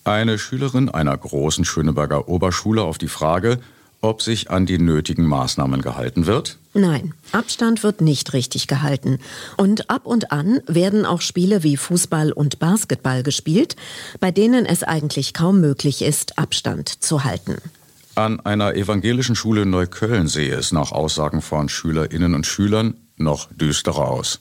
Eine 0.05 0.39
Schülerin 0.39 0.87
einer 0.87 1.17
großen 1.17 1.65
Schöneberger 1.65 2.29
Oberschule 2.29 2.83
auf 2.83 2.97
die 2.97 3.09
Frage, 3.09 3.59
ob 4.01 4.21
sich 4.21 4.49
an 4.51 4.65
die 4.65 4.77
nötigen 4.77 5.25
Maßnahmen 5.25 5.81
gehalten 5.81 6.25
wird? 6.25 6.57
Nein, 6.73 7.13
Abstand 7.31 7.83
wird 7.83 8.01
nicht 8.01 8.33
richtig 8.33 8.67
gehalten. 8.67 9.19
Und 9.57 9.89
ab 9.89 10.05
und 10.05 10.31
an 10.31 10.61
werden 10.67 11.05
auch 11.05 11.21
Spiele 11.21 11.63
wie 11.63 11.77
Fußball 11.77 12.31
und 12.31 12.59
Basketball 12.59 13.23
gespielt, 13.23 13.75
bei 14.19 14.31
denen 14.31 14.65
es 14.65 14.83
eigentlich 14.83 15.33
kaum 15.33 15.59
möglich 15.59 16.01
ist, 16.01 16.37
Abstand 16.37 17.03
zu 17.03 17.23
halten. 17.23 17.57
An 18.15 18.39
einer 18.39 18.75
evangelischen 18.75 19.35
Schule 19.35 19.63
in 19.63 19.69
Neukölln 19.69 20.27
sehe 20.27 20.55
es 20.55 20.71
nach 20.71 20.91
Aussagen 20.91 21.41
von 21.41 21.69
Schülerinnen 21.69 22.33
und 22.33 22.45
Schülern 22.45 22.95
noch 23.17 23.47
düsterer 23.51 24.09
aus. 24.09 24.39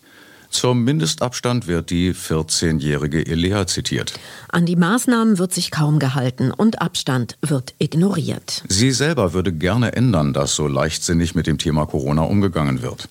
Zum 0.56 0.84
Mindestabstand 0.84 1.66
wird 1.66 1.90
die 1.90 2.14
14-jährige 2.14 3.26
Elea 3.26 3.66
zitiert. 3.66 4.14
An 4.48 4.64
die 4.64 4.74
Maßnahmen 4.74 5.36
wird 5.36 5.52
sich 5.52 5.70
kaum 5.70 5.98
gehalten 5.98 6.50
und 6.50 6.80
Abstand 6.80 7.36
wird 7.42 7.74
ignoriert. 7.78 8.64
Sie 8.66 8.90
selber 8.90 9.34
würde 9.34 9.52
gerne 9.52 9.92
ändern, 9.92 10.32
dass 10.32 10.54
so 10.54 10.66
leichtsinnig 10.66 11.34
mit 11.34 11.46
dem 11.46 11.58
Thema 11.58 11.84
Corona 11.84 12.22
umgegangen 12.22 12.80
wird. 12.80 13.06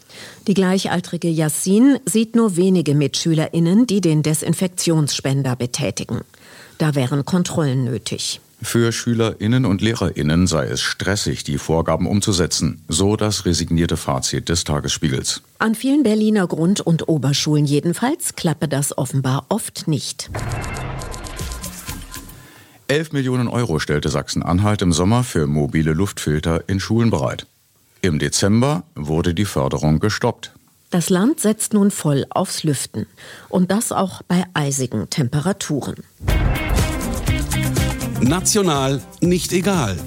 Die 0.47 0.55
gleichaltrige 0.55 1.29
Yassin 1.29 1.99
sieht 2.07 2.35
nur 2.35 2.55
wenige 2.57 2.95
MitschülerInnen, 2.95 3.85
die 3.85 4.01
den 4.01 4.23
Desinfektionsspender 4.23 5.55
betätigen. 5.55 6.21
Da 6.79 6.95
wären 6.95 7.25
Kontrollen 7.25 7.83
nötig. 7.83 8.41
Für 8.61 8.91
SchülerInnen 8.91 9.65
und 9.65 9.81
LehrerInnen 9.81 10.47
sei 10.47 10.65
es 10.67 10.81
stressig, 10.81 11.43
die 11.43 11.57
Vorgaben 11.57 12.07
umzusetzen, 12.07 12.81
so 12.87 13.15
das 13.15 13.45
resignierte 13.45 13.97
Fazit 13.97 14.49
des 14.49 14.63
Tagesspiegels. 14.63 15.41
An 15.59 15.75
vielen 15.75 16.03
Berliner 16.03 16.47
Grund- 16.47 16.81
und 16.81 17.07
Oberschulen 17.07 17.65
jedenfalls 17.65 18.35
klappe 18.35 18.67
das 18.67 18.97
offenbar 18.97 19.45
oft 19.49 19.87
nicht. 19.87 20.29
11 22.87 23.13
Millionen 23.13 23.47
Euro 23.47 23.79
stellte 23.79 24.09
Sachsen-Anhalt 24.09 24.81
im 24.81 24.93
Sommer 24.93 25.23
für 25.23 25.47
mobile 25.47 25.93
Luftfilter 25.93 26.63
in 26.67 26.79
Schulen 26.79 27.09
bereit. 27.09 27.47
Im 28.01 28.19
Dezember 28.19 28.83
wurde 28.93 29.33
die 29.33 29.45
Förderung 29.45 29.99
gestoppt. 29.99 30.51
Das 30.91 31.09
Land 31.09 31.39
setzt 31.39 31.73
nun 31.73 31.89
voll 31.89 32.25
aufs 32.29 32.63
Lüften. 32.63 33.07
Und 33.49 33.71
das 33.71 33.91
auch 33.91 34.21
bei 34.21 34.45
eisigen 34.53 35.09
Temperaturen. 35.09 35.95
National 38.27 39.03
nicht 39.21 39.53
egal. 39.53 39.99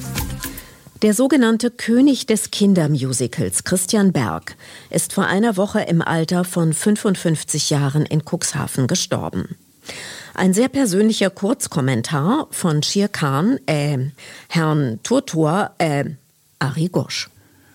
Der 1.03 1.15
sogenannte 1.15 1.71
König 1.71 2.27
des 2.27 2.51
Kindermusicals, 2.51 3.63
Christian 3.63 4.13
Berg, 4.13 4.57
ist 4.91 5.13
vor 5.13 5.27
einer 5.27 5.57
Woche 5.57 5.83
im 5.83 6.03
Alter 6.03 6.43
von 6.43 6.73
55 6.73 7.71
Jahren 7.71 8.05
in 8.05 8.25
Cuxhaven 8.29 8.89
gestorben. 8.89 9.57
Ein 10.35 10.53
sehr 10.53 10.69
persönlicher 10.69 11.31
Kurzkommentar 11.31 12.49
von 12.51 12.83
Shir 12.83 13.07
Khan, 13.07 13.61
äh, 13.67 13.99
Herrn 14.49 14.99
Turtur, 15.05 15.71
äh, 15.79 16.05
Ari 16.59 16.89
Gosch. 16.89 17.31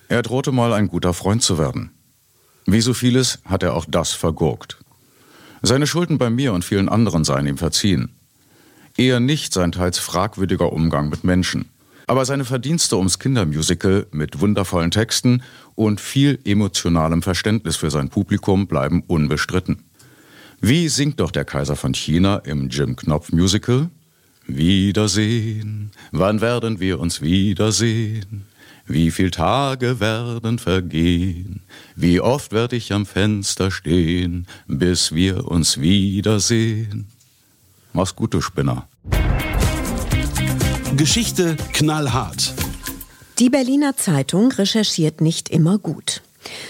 Er 0.10 0.24
drohte 0.24 0.52
mal 0.52 0.74
ein 0.74 0.90
guter 0.90 1.14
Freund 1.14 1.42
zu 1.42 1.58
werden. 1.58 1.92
Wie 2.66 2.82
so 2.82 2.94
vieles 2.94 3.40
hat 3.46 3.64
er 3.64 3.76
auch 3.76 3.86
das 3.88 4.12
vergurkt. 4.12 4.78
Seine 5.62 5.88
Schulden 5.88 6.18
bei 6.18 6.30
mir 6.30 6.52
und 6.52 6.66
vielen 6.66 6.90
anderen 6.90 7.24
seien 7.24 7.48
ihm 7.48 7.58
verziehen. 7.58 8.14
Eher 8.98 9.20
nicht 9.20 9.54
sein 9.54 9.72
teils 9.72 10.00
fragwürdiger 10.00 10.72
Umgang 10.72 11.10
mit 11.10 11.24
Menschen. 11.24 11.66
Aber 12.06 12.26
seine 12.26 12.46
Verdienste 12.46 12.98
ums 12.98 13.18
Kindermusical 13.18 14.08
mit 14.12 14.40
wundervollen 14.40 14.92
Texten 14.92 15.42
und 15.76 16.02
viel 16.02 16.40
emotionalem 16.44 17.22
Verständnis 17.22 17.78
für 17.78 17.90
sein 17.90 18.10
Publikum 18.10 18.68
bleiben 18.68 19.04
unbestritten. 19.08 19.80
Wie 20.60 20.90
singt 20.90 21.20
doch 21.20 21.32
der 21.32 21.46
Kaiser 21.46 21.76
von 21.76 21.94
China 21.94 22.38
im 22.38 22.70
Jim 22.70 22.96
Knopf 22.96 23.32
Musical? 23.32 23.90
Wiedersehen, 24.46 25.92
wann 26.12 26.42
werden 26.42 26.80
wir 26.80 27.00
uns 27.00 27.22
wiedersehen? 27.22 28.46
Wie 28.86 29.12
viel 29.12 29.32
Tage 29.32 30.02
werden 30.02 30.60
vergehen? 30.60 31.62
Wie 31.96 32.20
oft 32.20 32.52
werd 32.52 32.74
ich 32.74 32.92
am 32.92 33.06
Fenster 33.06 33.72
stehen, 33.72 34.46
bis 34.68 35.14
wir 35.14 35.48
uns 35.48 35.80
wiedersehen? 35.80 37.08
Mach's 37.94 38.16
gut, 38.16 38.34
du 38.34 38.42
Spinner. 38.42 38.88
Geschichte 40.98 41.56
knallhart. 41.74 42.54
Die 43.40 43.50
Berliner 43.50 43.96
Zeitung 43.98 44.52
recherchiert 44.52 45.22
nicht 45.22 45.50
immer 45.50 45.78
gut. 45.78 46.22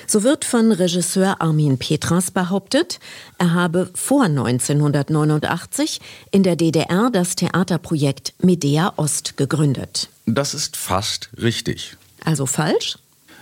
So 0.06 0.24
wird 0.24 0.46
von 0.46 0.72
Regisseur 0.72 1.42
Armin 1.42 1.77
Petras 1.77 2.32
behauptet, 2.32 3.00
er 3.38 3.53
habe 3.53 3.89
vor 3.96 4.24
1989 4.25 6.00
in 6.32 6.44
der 6.44 6.56
DDR 6.56 7.10
das 7.12 7.36
Theaterprojekt 7.36 8.34
Medea 8.39 8.94
Ost 8.98 9.36
gegründet. 9.36 10.10
Das 10.25 10.53
ist 10.53 10.77
fast 10.77 11.30
richtig. 11.42 11.98
Also 12.24 12.46
falsch? 12.46 12.98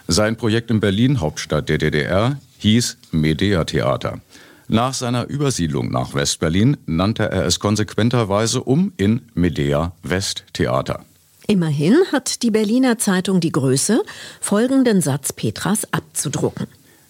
Sein 0.07 0.35
Projekt 0.35 0.71
in 0.71 0.79
Berlin, 0.79 1.19
Hauptstadt 1.19 1.69
der 1.69 1.77
DDR, 1.77 2.39
hieß 2.59 2.97
Medea 3.11 3.63
Theater. 3.65 4.19
Nach 4.73 4.93
seiner 4.93 5.27
Übersiedlung 5.27 5.91
nach 5.91 6.13
Westberlin 6.13 6.77
nannte 6.85 7.29
er 7.29 7.45
es 7.45 7.59
konsequenterweise 7.59 8.63
um 8.63 8.93
in 8.95 9.23
Medea 9.33 9.91
West 10.01 10.45
Theater. 10.53 11.03
Immerhin 11.45 11.97
hat 12.13 12.41
die 12.41 12.51
Berliner 12.51 12.97
Zeitung 12.97 13.41
die 13.41 13.51
Größe, 13.51 14.01
folgenden 14.39 15.01
Satz 15.01 15.33
Petras 15.33 15.91
abzudrucken. 15.91 16.67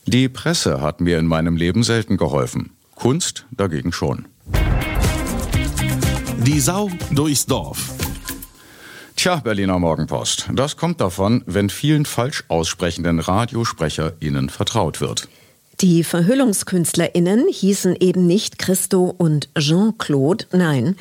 Die 0.07 0.27
Presse 0.27 0.81
hat 0.81 1.01
mir 1.01 1.19
in 1.19 1.27
meinem 1.27 1.55
Leben 1.55 1.83
selten 1.83 2.17
geholfen. 2.17 2.71
Kunst 2.95 3.45
dagegen 3.51 3.91
schon. 3.91 4.25
Die 6.39 6.59
Sau 6.59 6.89
durchs 7.11 7.45
Dorf. 7.45 7.91
Tja, 9.15 9.35
Berliner 9.35 9.77
Morgenpost. 9.77 10.49
Das 10.51 10.77
kommt 10.77 10.99
davon, 10.99 11.43
wenn 11.45 11.69
vielen 11.69 12.05
falsch 12.05 12.43
aussprechenden 12.47 13.19
Radiosprecher 13.19 14.13
ihnen 14.19 14.49
vertraut 14.49 14.99
wird. 14.99 15.27
Die 15.81 16.03
VerhüllungskünstlerInnen 16.03 17.47
hießen 17.47 17.95
eben 17.99 18.27
nicht 18.27 18.59
Christo 18.59 19.15
und 19.17 19.49
Jean-Claude, 19.57 20.45
nein, 20.51 20.95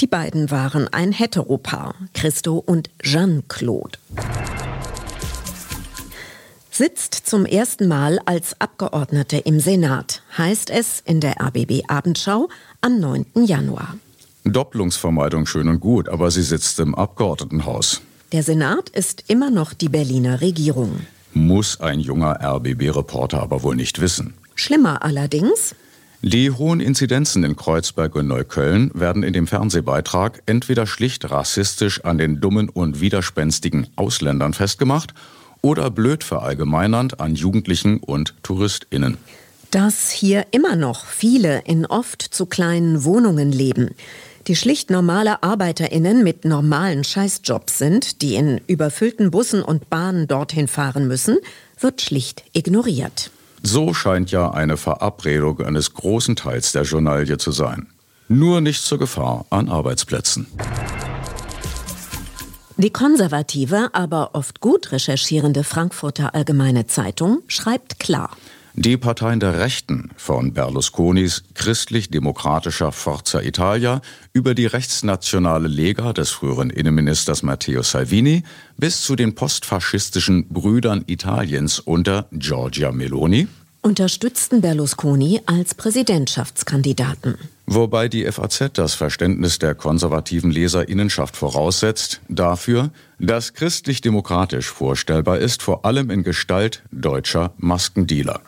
die 0.00 0.06
beiden 0.06 0.50
waren 0.50 0.88
ein 0.88 1.12
Heteropaar, 1.12 1.94
Christo 2.14 2.56
und 2.56 2.88
Jean-Claude. 3.02 3.98
Sitzt 6.70 7.14
zum 7.26 7.44
ersten 7.44 7.88
Mal 7.88 8.20
als 8.24 8.58
Abgeordnete 8.58 9.36
im 9.36 9.60
Senat, 9.60 10.22
heißt 10.38 10.70
es 10.70 11.02
in 11.04 11.20
der 11.20 11.38
RBB 11.38 11.82
Abendschau 11.88 12.48
am 12.80 13.00
9. 13.00 13.26
Januar. 13.44 13.98
Doppelungsvermeidung 14.44 15.44
schön 15.44 15.68
und 15.68 15.80
gut, 15.80 16.08
aber 16.08 16.30
sie 16.30 16.42
sitzt 16.42 16.80
im 16.80 16.94
Abgeordnetenhaus. 16.94 18.00
Der 18.32 18.42
Senat 18.42 18.88
ist 18.88 19.24
immer 19.28 19.50
noch 19.50 19.74
die 19.74 19.90
Berliner 19.90 20.40
Regierung. 20.40 21.02
Muss 21.34 21.80
ein 21.80 22.00
junger 22.00 22.38
RBB-Reporter 22.42 23.40
aber 23.42 23.62
wohl 23.62 23.76
nicht 23.76 24.00
wissen. 24.00 24.34
Schlimmer 24.54 25.02
allerdings, 25.02 25.74
Die 26.20 26.50
hohen 26.50 26.78
Inzidenzen 26.80 27.42
in 27.42 27.56
Kreuzberg 27.56 28.14
und 28.14 28.28
Neukölln 28.28 28.90
werden 28.94 29.22
in 29.24 29.32
dem 29.32 29.46
Fernsehbeitrag 29.48 30.42
entweder 30.46 30.86
schlicht 30.86 31.30
rassistisch 31.30 32.04
an 32.04 32.18
den 32.18 32.40
dummen 32.40 32.68
und 32.68 33.00
widerspenstigen 33.00 33.88
Ausländern 33.96 34.54
festgemacht 34.54 35.14
oder 35.62 35.90
blöd 35.90 36.22
verallgemeinernd 36.22 37.18
an 37.18 37.34
Jugendlichen 37.34 37.98
und 37.98 38.34
TouristInnen. 38.42 39.16
dass 39.70 40.10
hier 40.10 40.44
immer 40.50 40.76
noch 40.76 41.06
viele 41.06 41.62
in 41.64 41.86
oft 41.86 42.20
zu 42.20 42.44
kleinen 42.44 43.04
Wohnungen 43.04 43.50
leben, 43.50 43.94
die 44.46 44.56
schlicht 44.56 44.90
normale 44.90 45.42
Arbeiterinnen 45.42 46.22
mit 46.24 46.44
normalen 46.44 47.04
Scheißjobs 47.04 47.78
sind, 47.78 48.22
die 48.22 48.34
in 48.34 48.60
überfüllten 48.66 49.30
Bussen 49.30 49.62
und 49.62 49.88
Bahnen 49.88 50.26
dorthin 50.26 50.68
fahren 50.68 51.06
müssen, 51.06 51.38
wird 51.78 52.00
schlicht 52.02 52.44
ignoriert. 52.52 53.30
So 53.62 53.94
scheint 53.94 54.30
ja 54.32 54.50
eine 54.50 54.76
Verabredung 54.76 55.60
eines 55.60 55.94
großen 55.94 56.34
Teils 56.34 56.72
der 56.72 56.82
Journalie 56.82 57.38
zu 57.38 57.52
sein. 57.52 57.86
Nur 58.28 58.60
nicht 58.60 58.82
zur 58.82 58.98
Gefahr 58.98 59.46
an 59.50 59.68
Arbeitsplätzen. 59.68 60.46
Die 62.76 62.90
konservative, 62.90 63.90
aber 63.92 64.30
oft 64.32 64.60
gut 64.60 64.90
recherchierende 64.90 65.62
Frankfurter 65.62 66.34
Allgemeine 66.34 66.86
Zeitung 66.86 67.42
schreibt 67.46 68.00
klar. 68.00 68.30
Die 68.74 68.96
Parteien 68.96 69.38
der 69.38 69.58
Rechten, 69.58 70.08
von 70.16 70.54
Berlusconis 70.54 71.44
christlich-demokratischer 71.52 72.90
Forza 72.90 73.42
Italia 73.42 74.00
über 74.32 74.54
die 74.54 74.64
rechtsnationale 74.64 75.68
Lega 75.68 76.14
des 76.14 76.30
früheren 76.30 76.70
Innenministers 76.70 77.42
Matteo 77.42 77.82
Salvini 77.82 78.44
bis 78.78 79.02
zu 79.02 79.14
den 79.14 79.34
postfaschistischen 79.34 80.48
Brüdern 80.48 81.04
Italiens 81.06 81.80
unter 81.80 82.26
Giorgia 82.32 82.92
Meloni, 82.92 83.46
Unterstützten 83.82 84.60
Berlusconi 84.62 85.40
als 85.44 85.74
Präsidentschaftskandidaten. 85.74 87.36
wobei 87.66 88.08
die 88.08 88.24
FAZ 88.24 88.70
das 88.74 88.94
Verständnis 88.94 89.58
der 89.58 89.74
konservativen 89.74 90.50
Leserinnenschaft 90.50 91.36
voraussetzt, 91.36 92.20
dafür, 92.28 92.90
dass 93.18 93.52
christlich-demokratisch 93.52 94.68
vorstellbar 94.68 95.40
ist, 95.40 95.62
vor 95.62 95.84
allem 95.84 96.10
in 96.10 96.22
Gestalt 96.22 96.84
deutscher 96.92 97.52
Maskendealer. 97.58 98.40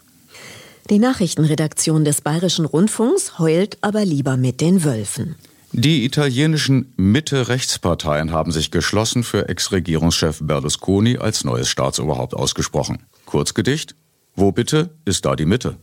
Die 0.91 0.99
Nachrichtenredaktion 0.99 2.05
des 2.05 2.21
Bayerischen 2.21 2.67
Rundfunks 2.67 3.39
heult 3.39 3.79
aber 3.81 4.05
lieber 4.05 4.37
mit 4.37 4.61
den 4.61 4.85
Wölfen. 4.85 5.37
Die 5.73 6.05
italienischen 6.05 6.93
Mitte-Rechtsparteien 6.97 8.33
haben 8.33 8.53
sich 8.53 8.71
geschlossen 8.71 9.25
für 9.25 9.49
Ex-Regierungschef 9.49 10.41
Berlusconi 10.43 11.17
als 11.17 11.43
neues 11.43 11.69
Staatsoberhaupt 11.69 12.35
ausgesprochen. 12.35 12.99
Kurzgedicht, 13.25 13.95
wo 14.37 14.53
bitte 14.53 14.91
ist 15.07 15.25
da 15.25 15.37
die 15.37 15.47
Mitte? 15.47 15.77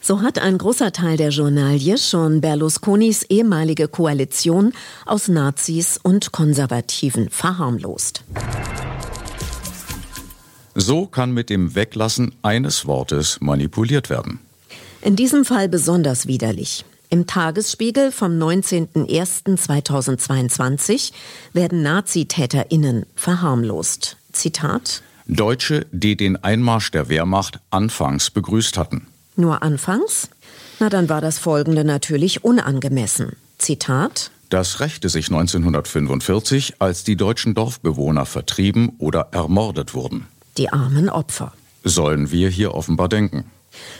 So 0.00 0.22
hat 0.22 0.38
ein 0.38 0.56
großer 0.56 0.92
Teil 0.92 1.18
der 1.18 1.28
Journalie 1.28 1.98
schon 1.98 2.40
Berlusconis 2.40 3.22
ehemalige 3.24 3.86
Koalition 3.86 4.72
aus 5.04 5.28
Nazis 5.28 6.00
und 6.02 6.32
Konservativen 6.32 7.28
verharmlost. 7.28 8.24
So 10.74 11.06
kann 11.06 11.32
mit 11.32 11.48
dem 11.50 11.74
Weglassen 11.74 12.34
eines 12.42 12.86
Wortes 12.86 13.40
manipuliert 13.40 14.08
werden. 14.10 14.38
In 15.02 15.16
diesem 15.16 15.44
Fall 15.44 15.68
besonders 15.68 16.26
widerlich. 16.26 16.86
Im 17.10 17.26
Tagesspiegel 17.26 18.10
vom 18.10 18.38
19.01.2022 18.38 21.12
werden 21.52 21.82
Nazitäterinnen 21.82 23.04
verharmlost. 23.14 24.16
Zitat 24.32 25.02
Deutsche, 25.26 25.84
die 25.92 26.16
den 26.16 26.42
Einmarsch 26.42 26.90
der 26.90 27.10
Wehrmacht 27.10 27.60
anfangs 27.70 28.30
begrüßt 28.30 28.78
hatten. 28.78 29.06
Nur 29.36 29.62
anfangs? 29.62 30.30
Na, 30.80 30.88
dann 30.88 31.10
war 31.10 31.20
das 31.20 31.38
Folgende 31.38 31.84
natürlich 31.84 32.44
unangemessen. 32.44 33.36
Zitat 33.58 34.30
Das 34.48 34.80
rächte 34.80 35.10
sich 35.10 35.26
1945, 35.26 36.76
als 36.78 37.04
die 37.04 37.16
deutschen 37.16 37.52
Dorfbewohner 37.54 38.24
vertrieben 38.24 38.92
oder 38.98 39.28
ermordet 39.32 39.92
wurden. 39.94 40.28
Die 40.58 40.72
armen 40.72 41.08
Opfer. 41.08 41.52
Sollen 41.84 42.30
wir 42.30 42.48
hier 42.48 42.74
offenbar 42.74 43.08
denken. 43.08 43.44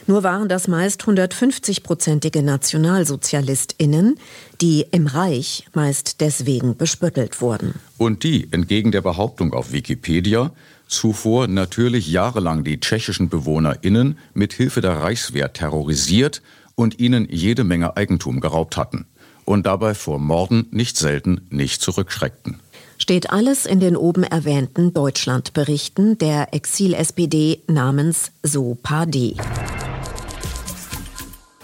Nur 0.06 0.22
waren 0.22 0.48
das 0.48 0.68
meist 0.68 1.02
150-prozentige 1.02 2.42
NationalsozialistInnen, 2.42 4.18
die 4.60 4.84
im 4.90 5.06
Reich 5.06 5.66
meist 5.72 6.20
deswegen 6.20 6.76
bespöttelt 6.76 7.40
wurden. 7.40 7.74
Und 7.96 8.22
die, 8.22 8.48
entgegen 8.52 8.92
der 8.92 9.00
Behauptung 9.00 9.54
auf 9.54 9.72
Wikipedia, 9.72 10.52
zuvor 10.88 11.48
natürlich 11.48 12.08
jahrelang 12.08 12.64
die 12.64 12.80
tschechischen 12.80 13.28
BewohnerInnen 13.28 14.18
mit 14.34 14.52
Hilfe 14.52 14.82
der 14.82 15.00
Reichswehr 15.00 15.52
terrorisiert 15.52 16.42
und 16.74 16.98
ihnen 16.98 17.26
jede 17.30 17.64
Menge 17.64 17.96
Eigentum 17.96 18.40
geraubt 18.40 18.76
hatten 18.76 19.06
und 19.44 19.66
dabei 19.66 19.94
vor 19.94 20.18
Morden 20.18 20.66
nicht 20.70 20.96
selten 20.96 21.46
nicht 21.50 21.80
zurückschreckten. 21.82 22.60
Steht 23.02 23.30
alles 23.30 23.66
in 23.66 23.80
den 23.80 23.96
oben 23.96 24.22
erwähnten 24.22 24.92
Deutschlandberichten 24.92 26.18
der 26.18 26.54
Exil-SPD 26.54 27.60
namens 27.66 28.30
SOPAD. 28.44 29.34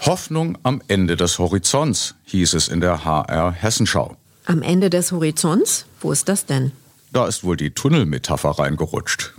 Hoffnung 0.01 0.57
am 0.63 0.81
Ende 0.89 1.15
des 1.15 1.39
Horizonts, 1.39 2.15
hieß 2.25 2.55
es 2.55 2.67
in 2.67 2.81
der 2.81 3.05
HR 3.05 3.53
Hessenschau. 3.53 4.17
Am 4.47 4.61
Ende 4.61 4.89
des 4.89 5.13
Horizonts? 5.13 5.85
Wo 6.01 6.11
ist 6.11 6.27
das 6.27 6.45
denn? 6.45 6.73
Da 7.13 7.25
ist 7.25 7.45
wohl 7.45 7.55
die 7.55 7.71
Tunnelmetapher 7.71 8.59
reingerutscht. 8.59 9.33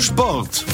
Sport. 0.00 0.64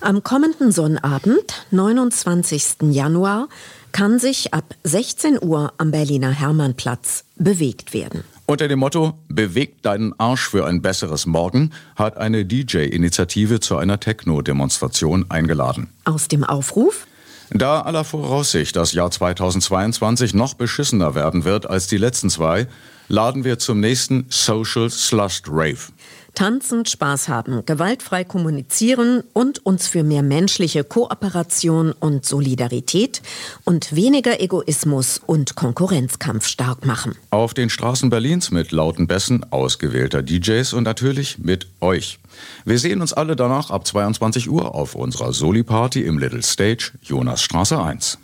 Am 0.00 0.24
kommenden 0.24 0.72
Sonnabend, 0.72 1.66
29. 1.70 2.90
Januar, 2.90 3.48
kann 3.94 4.18
sich 4.18 4.52
ab 4.52 4.74
16 4.82 5.38
Uhr 5.40 5.72
am 5.78 5.92
Berliner 5.92 6.32
Hermannplatz 6.32 7.24
bewegt 7.36 7.94
werden. 7.94 8.24
Unter 8.44 8.66
dem 8.66 8.80
Motto 8.80 9.14
Bewegt 9.28 9.86
deinen 9.86 10.18
Arsch 10.18 10.48
für 10.48 10.66
ein 10.66 10.82
besseres 10.82 11.26
Morgen 11.26 11.70
hat 11.94 12.16
eine 12.16 12.44
DJ-Initiative 12.44 13.60
zu 13.60 13.76
einer 13.76 14.00
Techno-Demonstration 14.00 15.26
eingeladen. 15.30 15.90
Aus 16.04 16.26
dem 16.26 16.42
Aufruf? 16.42 17.06
Da 17.50 17.82
aller 17.82 18.02
Voraussicht 18.02 18.74
das 18.74 18.92
Jahr 18.94 19.12
2022 19.12 20.34
noch 20.34 20.54
beschissener 20.54 21.14
werden 21.14 21.44
wird 21.44 21.70
als 21.70 21.86
die 21.86 21.98
letzten 21.98 22.30
zwei, 22.30 22.66
laden 23.06 23.44
wir 23.44 23.60
zum 23.60 23.78
nächsten 23.78 24.26
Social 24.28 24.90
Slust 24.90 25.44
Rave. 25.48 25.92
Tanzen, 26.34 26.84
Spaß 26.84 27.28
haben, 27.28 27.64
gewaltfrei 27.64 28.24
kommunizieren 28.24 29.22
und 29.32 29.64
uns 29.64 29.86
für 29.86 30.02
mehr 30.02 30.22
menschliche 30.22 30.84
Kooperation 30.84 31.92
und 31.92 32.26
Solidarität 32.26 33.22
und 33.64 33.94
weniger 33.94 34.40
Egoismus 34.40 35.20
und 35.24 35.54
Konkurrenzkampf 35.54 36.46
stark 36.46 36.84
machen. 36.84 37.14
Auf 37.30 37.54
den 37.54 37.70
Straßen 37.70 38.10
Berlins 38.10 38.50
mit 38.50 38.72
lauten 38.72 39.06
Bässen 39.06 39.44
ausgewählter 39.52 40.22
DJs 40.22 40.72
und 40.72 40.84
natürlich 40.84 41.38
mit 41.38 41.68
euch. 41.80 42.18
Wir 42.64 42.78
sehen 42.78 43.00
uns 43.00 43.12
alle 43.12 43.36
danach 43.36 43.70
ab 43.70 43.86
22 43.86 44.50
Uhr 44.50 44.74
auf 44.74 44.94
unserer 44.94 45.32
Soli-Party 45.32 46.02
im 46.02 46.18
Little 46.18 46.42
Stage, 46.42 46.92
Jonasstraße 47.02 47.80
1. 47.80 48.18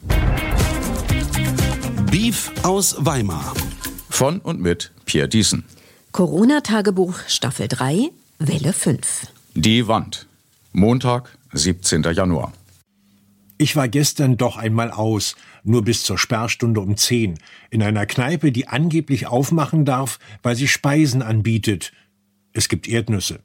Beef 2.11 2.51
aus 2.65 2.97
Weimar. 2.99 3.55
Von 4.09 4.41
und 4.41 4.61
mit 4.61 4.91
Pierre 5.07 5.29
Diesen. 5.29 5.65
Corona-Tagebuch 6.13 7.21
Staffel 7.29 7.69
3, 7.69 8.11
Welle 8.41 8.73
5. 8.73 9.29
Die 9.55 9.87
Wand. 9.87 10.27
Montag, 10.73 11.39
17. 11.53 12.03
Januar. 12.03 12.53
Ich 13.59 13.77
war 13.77 13.87
gestern 13.87 14.37
doch 14.37 14.57
einmal 14.57 14.91
aus, 14.91 15.37
nur 15.63 15.85
bis 15.85 16.03
zur 16.03 16.19
Sperrstunde 16.19 16.81
um 16.81 16.97
10, 16.97 17.39
in 17.71 17.83
einer 17.85 18.07
Kneipe, 18.07 18.51
die 18.51 18.67
angeblich 18.67 19.29
aufmachen 19.29 19.85
darf, 19.85 20.19
weil 20.43 20.57
sie 20.57 20.67
Speisen 20.67 21.23
anbietet. 21.23 21.93
Es 22.53 22.69
gibt 22.69 22.89
Erdnüsse. 22.89 23.39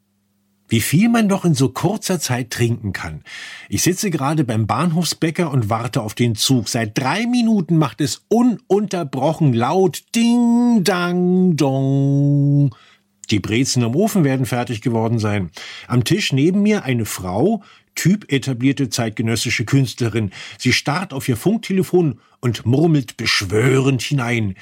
Wie 0.67 0.81
viel 0.81 1.09
man 1.09 1.29
doch 1.29 1.45
in 1.45 1.53
so 1.53 1.69
kurzer 1.69 2.19
Zeit 2.19 2.49
trinken 2.49 2.91
kann. 2.91 3.21
Ich 3.69 3.83
sitze 3.83 4.09
gerade 4.09 4.43
beim 4.43 4.65
Bahnhofsbäcker 4.65 5.51
und 5.51 5.69
warte 5.69 6.01
auf 6.01 6.15
den 6.15 6.35
Zug. 6.35 6.69
Seit 6.69 6.97
drei 6.97 7.27
Minuten 7.27 7.77
macht 7.77 8.01
es 8.01 8.25
ununterbrochen 8.29 9.53
laut 9.53 10.03
Ding, 10.15 10.83
Dang, 10.83 11.55
Dong. 11.55 12.75
Die 13.29 13.39
Brezen 13.39 13.83
im 13.83 13.95
Ofen 13.95 14.23
werden 14.23 14.45
fertig 14.45 14.81
geworden 14.81 15.19
sein. 15.19 15.51
Am 15.87 16.03
Tisch 16.03 16.33
neben 16.33 16.61
mir 16.61 16.83
eine 16.83 17.05
Frau, 17.05 17.63
Typ 17.95 18.31
etablierte 18.31 18.89
zeitgenössische 18.89 19.63
Künstlerin. 19.63 20.31
Sie 20.57 20.73
starrt 20.73 21.13
auf 21.13 21.27
ihr 21.29 21.37
Funktelefon 21.37 22.19
und 22.41 22.65
murmelt 22.65 23.17
beschwörend 23.17 24.01
hinein. 24.01 24.55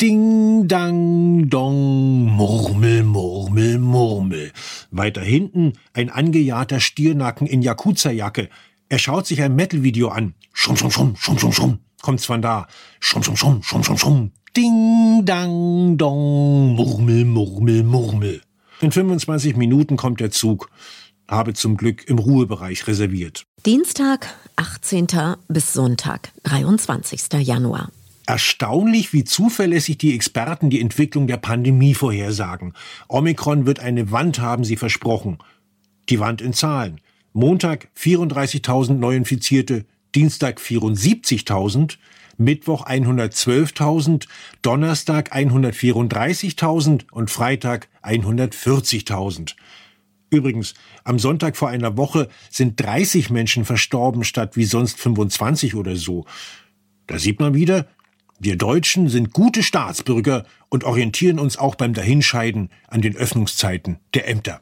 Ding, 0.00 0.66
dang, 0.68 1.48
dong, 1.50 2.24
murmel, 2.34 3.02
murmel, 3.02 3.78
murmel. 3.78 4.52
Weiter 4.90 5.20
hinten 5.20 5.74
ein 5.92 6.08
angejahrter 6.08 6.80
Stiernacken 6.80 7.46
in 7.46 7.62
Yakuza-Jacke. 7.62 8.48
Er 8.88 8.98
schaut 8.98 9.26
sich 9.26 9.42
ein 9.42 9.54
Metal-Video 9.54 10.08
an. 10.08 10.34
Schum, 10.54 10.76
schum, 10.76 10.90
schum, 10.90 11.14
schum, 11.16 11.38
schum, 11.38 11.52
schum. 11.52 11.78
Kommt's 12.00 12.24
von 12.24 12.40
da. 12.40 12.66
Schum, 13.00 13.22
schum, 13.22 13.36
schum, 13.36 13.62
schum, 13.62 13.84
schum, 13.84 13.98
schum. 13.98 14.32
Ding, 14.56 15.22
dang, 15.24 15.98
dong, 15.98 16.74
murmel, 16.74 17.26
murmel, 17.26 17.84
murmel. 17.84 18.40
In 18.80 18.92
25 18.92 19.56
Minuten 19.56 19.96
kommt 19.96 20.20
der 20.20 20.30
Zug 20.30 20.70
habe 21.28 21.54
zum 21.54 21.76
Glück 21.76 22.08
im 22.08 22.18
Ruhebereich 22.18 22.86
reserviert. 22.86 23.44
Dienstag, 23.66 24.34
18. 24.56 25.06
bis 25.48 25.72
Sonntag, 25.72 26.32
23. 26.44 27.20
Januar. 27.40 27.90
Erstaunlich, 28.26 29.12
wie 29.12 29.24
zuverlässig 29.24 29.98
die 29.98 30.14
Experten 30.14 30.68
die 30.68 30.80
Entwicklung 30.80 31.26
der 31.26 31.38
Pandemie 31.38 31.94
vorhersagen. 31.94 32.74
Omikron 33.08 33.64
wird 33.64 33.80
eine 33.80 34.10
Wand 34.10 34.38
haben, 34.38 34.64
sie 34.64 34.76
versprochen. 34.76 35.38
Die 36.10 36.20
Wand 36.20 36.42
in 36.42 36.52
Zahlen. 36.52 37.00
Montag 37.32 37.88
34.000 37.96 38.94
Neuinfizierte, 38.94 39.86
Dienstag 40.14 40.60
74.000, 40.60 41.96
Mittwoch 42.36 42.86
112.000, 42.86 44.26
Donnerstag 44.62 45.34
134.000 45.34 47.10
und 47.10 47.30
Freitag 47.30 47.88
140.000. 48.02 49.54
Übrigens, 50.30 50.74
am 51.04 51.18
Sonntag 51.18 51.56
vor 51.56 51.68
einer 51.68 51.96
Woche 51.96 52.28
sind 52.50 52.80
30 52.80 53.30
Menschen 53.30 53.64
verstorben 53.64 54.24
statt 54.24 54.56
wie 54.56 54.64
sonst 54.64 54.98
25 54.98 55.74
oder 55.74 55.96
so. 55.96 56.26
Da 57.06 57.18
sieht 57.18 57.40
man 57.40 57.54
wieder, 57.54 57.86
wir 58.38 58.56
Deutschen 58.56 59.08
sind 59.08 59.32
gute 59.32 59.62
Staatsbürger 59.62 60.44
und 60.68 60.84
orientieren 60.84 61.38
uns 61.38 61.56
auch 61.56 61.74
beim 61.74 61.94
Dahinscheiden 61.94 62.70
an 62.86 63.00
den 63.00 63.16
Öffnungszeiten 63.16 63.98
der 64.14 64.28
Ämter. 64.28 64.60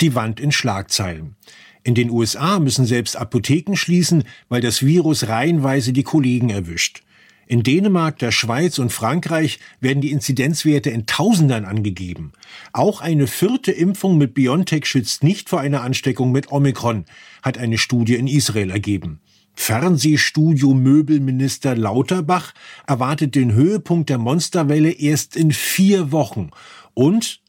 Die 0.00 0.14
Wand 0.14 0.40
in 0.40 0.52
Schlagzeilen. 0.52 1.36
In 1.84 1.94
den 1.94 2.10
USA 2.10 2.58
müssen 2.58 2.84
selbst 2.84 3.16
Apotheken 3.16 3.76
schließen, 3.76 4.24
weil 4.48 4.60
das 4.60 4.82
Virus 4.82 5.28
reihenweise 5.28 5.92
die 5.92 6.02
Kollegen 6.02 6.50
erwischt. 6.50 7.03
In 7.46 7.62
Dänemark, 7.62 8.18
der 8.18 8.32
Schweiz 8.32 8.78
und 8.78 8.92
Frankreich 8.92 9.58
werden 9.80 10.00
die 10.00 10.12
Inzidenzwerte 10.12 10.90
in 10.90 11.06
Tausendern 11.06 11.64
angegeben. 11.64 12.32
Auch 12.72 13.00
eine 13.00 13.26
vierte 13.26 13.72
Impfung 13.72 14.18
mit 14.18 14.34
BioNTech 14.34 14.86
schützt 14.86 15.22
nicht 15.22 15.48
vor 15.48 15.60
einer 15.60 15.82
Ansteckung 15.82 16.32
mit 16.32 16.50
Omikron, 16.50 17.04
hat 17.42 17.58
eine 17.58 17.78
Studie 17.78 18.14
in 18.14 18.26
Israel 18.26 18.70
ergeben. 18.70 19.20
Fernsehstudio 19.54 20.74
Möbelminister 20.74 21.76
Lauterbach 21.76 22.54
erwartet 22.86 23.34
den 23.34 23.52
Höhepunkt 23.52 24.10
der 24.10 24.18
Monsterwelle 24.18 24.90
erst 24.90 25.36
in 25.36 25.52
vier 25.52 26.12
Wochen. 26.12 26.50
Und 26.92 27.40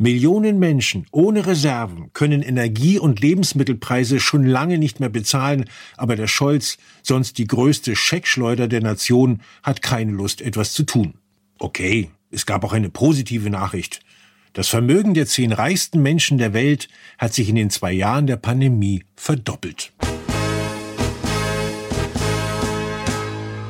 Millionen 0.00 0.58
Menschen 0.58 1.04
ohne 1.12 1.46
Reserven 1.46 2.10
können 2.14 2.40
Energie- 2.40 2.98
und 2.98 3.20
Lebensmittelpreise 3.20 4.18
schon 4.18 4.46
lange 4.46 4.78
nicht 4.78 4.98
mehr 4.98 5.10
bezahlen, 5.10 5.66
aber 5.98 6.16
der 6.16 6.26
Scholz, 6.26 6.78
sonst 7.02 7.36
die 7.36 7.46
größte 7.46 7.94
Scheckschleuder 7.94 8.66
der 8.66 8.80
Nation, 8.80 9.42
hat 9.62 9.82
keine 9.82 10.12
Lust, 10.12 10.40
etwas 10.40 10.72
zu 10.72 10.84
tun. 10.84 11.18
Okay, 11.58 12.08
es 12.30 12.46
gab 12.46 12.64
auch 12.64 12.72
eine 12.72 12.88
positive 12.88 13.50
Nachricht. 13.50 14.00
Das 14.54 14.68
Vermögen 14.68 15.12
der 15.12 15.26
zehn 15.26 15.52
reichsten 15.52 16.00
Menschen 16.00 16.38
der 16.38 16.54
Welt 16.54 16.88
hat 17.18 17.34
sich 17.34 17.50
in 17.50 17.56
den 17.56 17.68
zwei 17.68 17.92
Jahren 17.92 18.26
der 18.26 18.38
Pandemie 18.38 19.04
verdoppelt. 19.16 19.92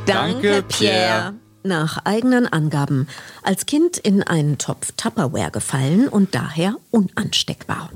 Danke, 0.06 0.62
Pierre 0.62 1.39
nach 1.62 2.04
eigenen 2.04 2.46
Angaben 2.46 3.08
als 3.42 3.66
Kind 3.66 3.98
in 3.98 4.22
einen 4.22 4.58
Topf 4.58 4.92
Tupperware 4.96 5.50
gefallen 5.50 6.08
und 6.08 6.34
daher 6.34 6.76
unansteckbar. 6.90 7.90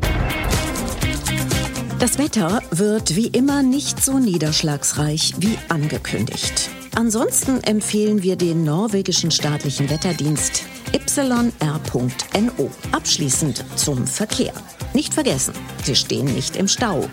Das 1.98 2.18
Wetter 2.18 2.60
wird 2.70 3.16
wie 3.16 3.28
immer 3.28 3.62
nicht 3.62 4.04
so 4.04 4.18
niederschlagsreich 4.18 5.34
wie 5.38 5.56
angekündigt. 5.68 6.68
Ansonsten 6.94 7.62
empfehlen 7.64 8.22
wir 8.22 8.36
den 8.36 8.62
norwegischen 8.62 9.30
staatlichen 9.30 9.90
Wetterdienst 9.90 10.64
yr.no. 10.92 12.70
Abschließend 12.92 13.64
zum 13.76 14.06
Verkehr. 14.06 14.52
Nicht 14.92 15.14
vergessen, 15.14 15.54
Sie 15.82 15.96
stehen 15.96 16.26
nicht 16.26 16.56
im 16.56 16.68
Stau. 16.68 17.08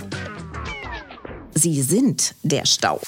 Sie 1.54 1.82
sind 1.82 2.36
der 2.44 2.66
Stau. 2.66 3.00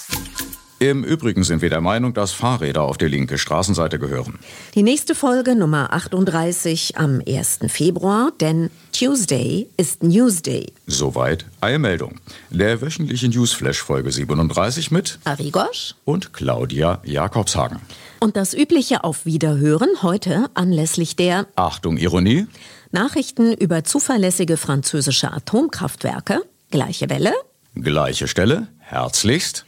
Im 0.84 1.06
Übrigen 1.06 1.46
sind 1.46 1.62
wir 1.62 1.70
der 1.70 1.80
Meinung, 1.80 2.14
dass 2.14 2.34
Fahrräder 2.34 2.82
auf 2.82 2.98
die 2.98 3.06
linke 3.06 3.38
Straßenseite 3.38 4.00
gehören. 4.00 4.38
Die 4.76 4.84
nächste 4.84 5.16
Folge 5.16 5.56
Nummer 5.56 5.94
38 5.94 6.98
am 6.98 7.22
1. 7.26 7.60
Februar, 7.70 8.34
denn 8.42 8.70
Tuesday 8.92 9.70
ist 9.78 10.04
Newsday. 10.04 10.74
Soweit 10.86 11.46
Eilmeldung. 11.62 12.20
Der 12.50 12.82
wöchentliche 12.82 13.30
Newsflash 13.30 13.82
Folge 13.82 14.12
37 14.12 14.92
mit 14.92 15.20
Arigosch 15.24 15.96
und 16.04 16.34
Claudia 16.34 17.00
Jakobshagen. 17.06 17.80
Und 18.20 18.36
das 18.36 18.54
übliche 18.54 19.06
Auf 19.06 19.26
Wiederhören 19.26 20.02
heute 20.02 20.50
anlässlich 20.54 21.16
der 21.16 21.48
Achtung 21.56 21.96
Ironie 21.96 22.48
Nachrichten 22.92 23.54
über 23.54 23.86
zuverlässige 23.86 24.58
französische 24.58 25.32
Atomkraftwerke. 25.32 26.42
Gleiche 26.72 27.10
Welle. 27.10 27.32
Gleiche 27.74 28.28
Stelle. 28.28 28.68
Herzlichst 28.80 29.66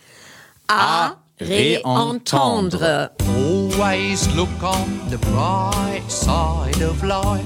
à 0.70 1.18
réentendre. 1.40 3.12
Always 3.36 4.34
look 4.36 4.64
on 4.64 5.10
the 5.10 5.18
bright 5.18 6.10
side 6.10 6.82
of 6.82 7.04
life. 7.04 7.44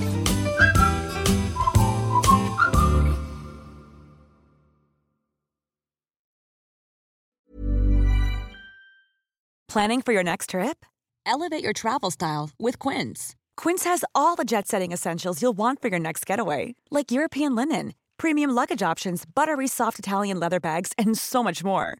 Planning 9.67 10.01
for 10.01 10.13
your 10.13 10.23
next 10.23 10.49
trip? 10.49 10.83
Elevate 11.27 11.63
your 11.63 11.73
travel 11.73 12.09
style 12.09 12.49
with 12.59 12.79
Quince. 12.79 13.35
Quince 13.55 13.83
has 13.83 14.03
all 14.15 14.35
the 14.35 14.43
jet 14.43 14.67
setting 14.67 14.91
essentials 14.91 15.43
you'll 15.43 15.57
want 15.57 15.79
for 15.79 15.89
your 15.89 15.99
next 15.99 16.25
getaway, 16.25 16.73
like 16.89 17.11
European 17.11 17.55
linen, 17.55 17.93
premium 18.17 18.49
luggage 18.49 18.81
options, 18.81 19.25
buttery 19.25 19.67
soft 19.67 19.99
Italian 19.99 20.39
leather 20.39 20.59
bags, 20.59 20.91
and 20.97 21.15
so 21.15 21.43
much 21.43 21.63
more 21.63 21.99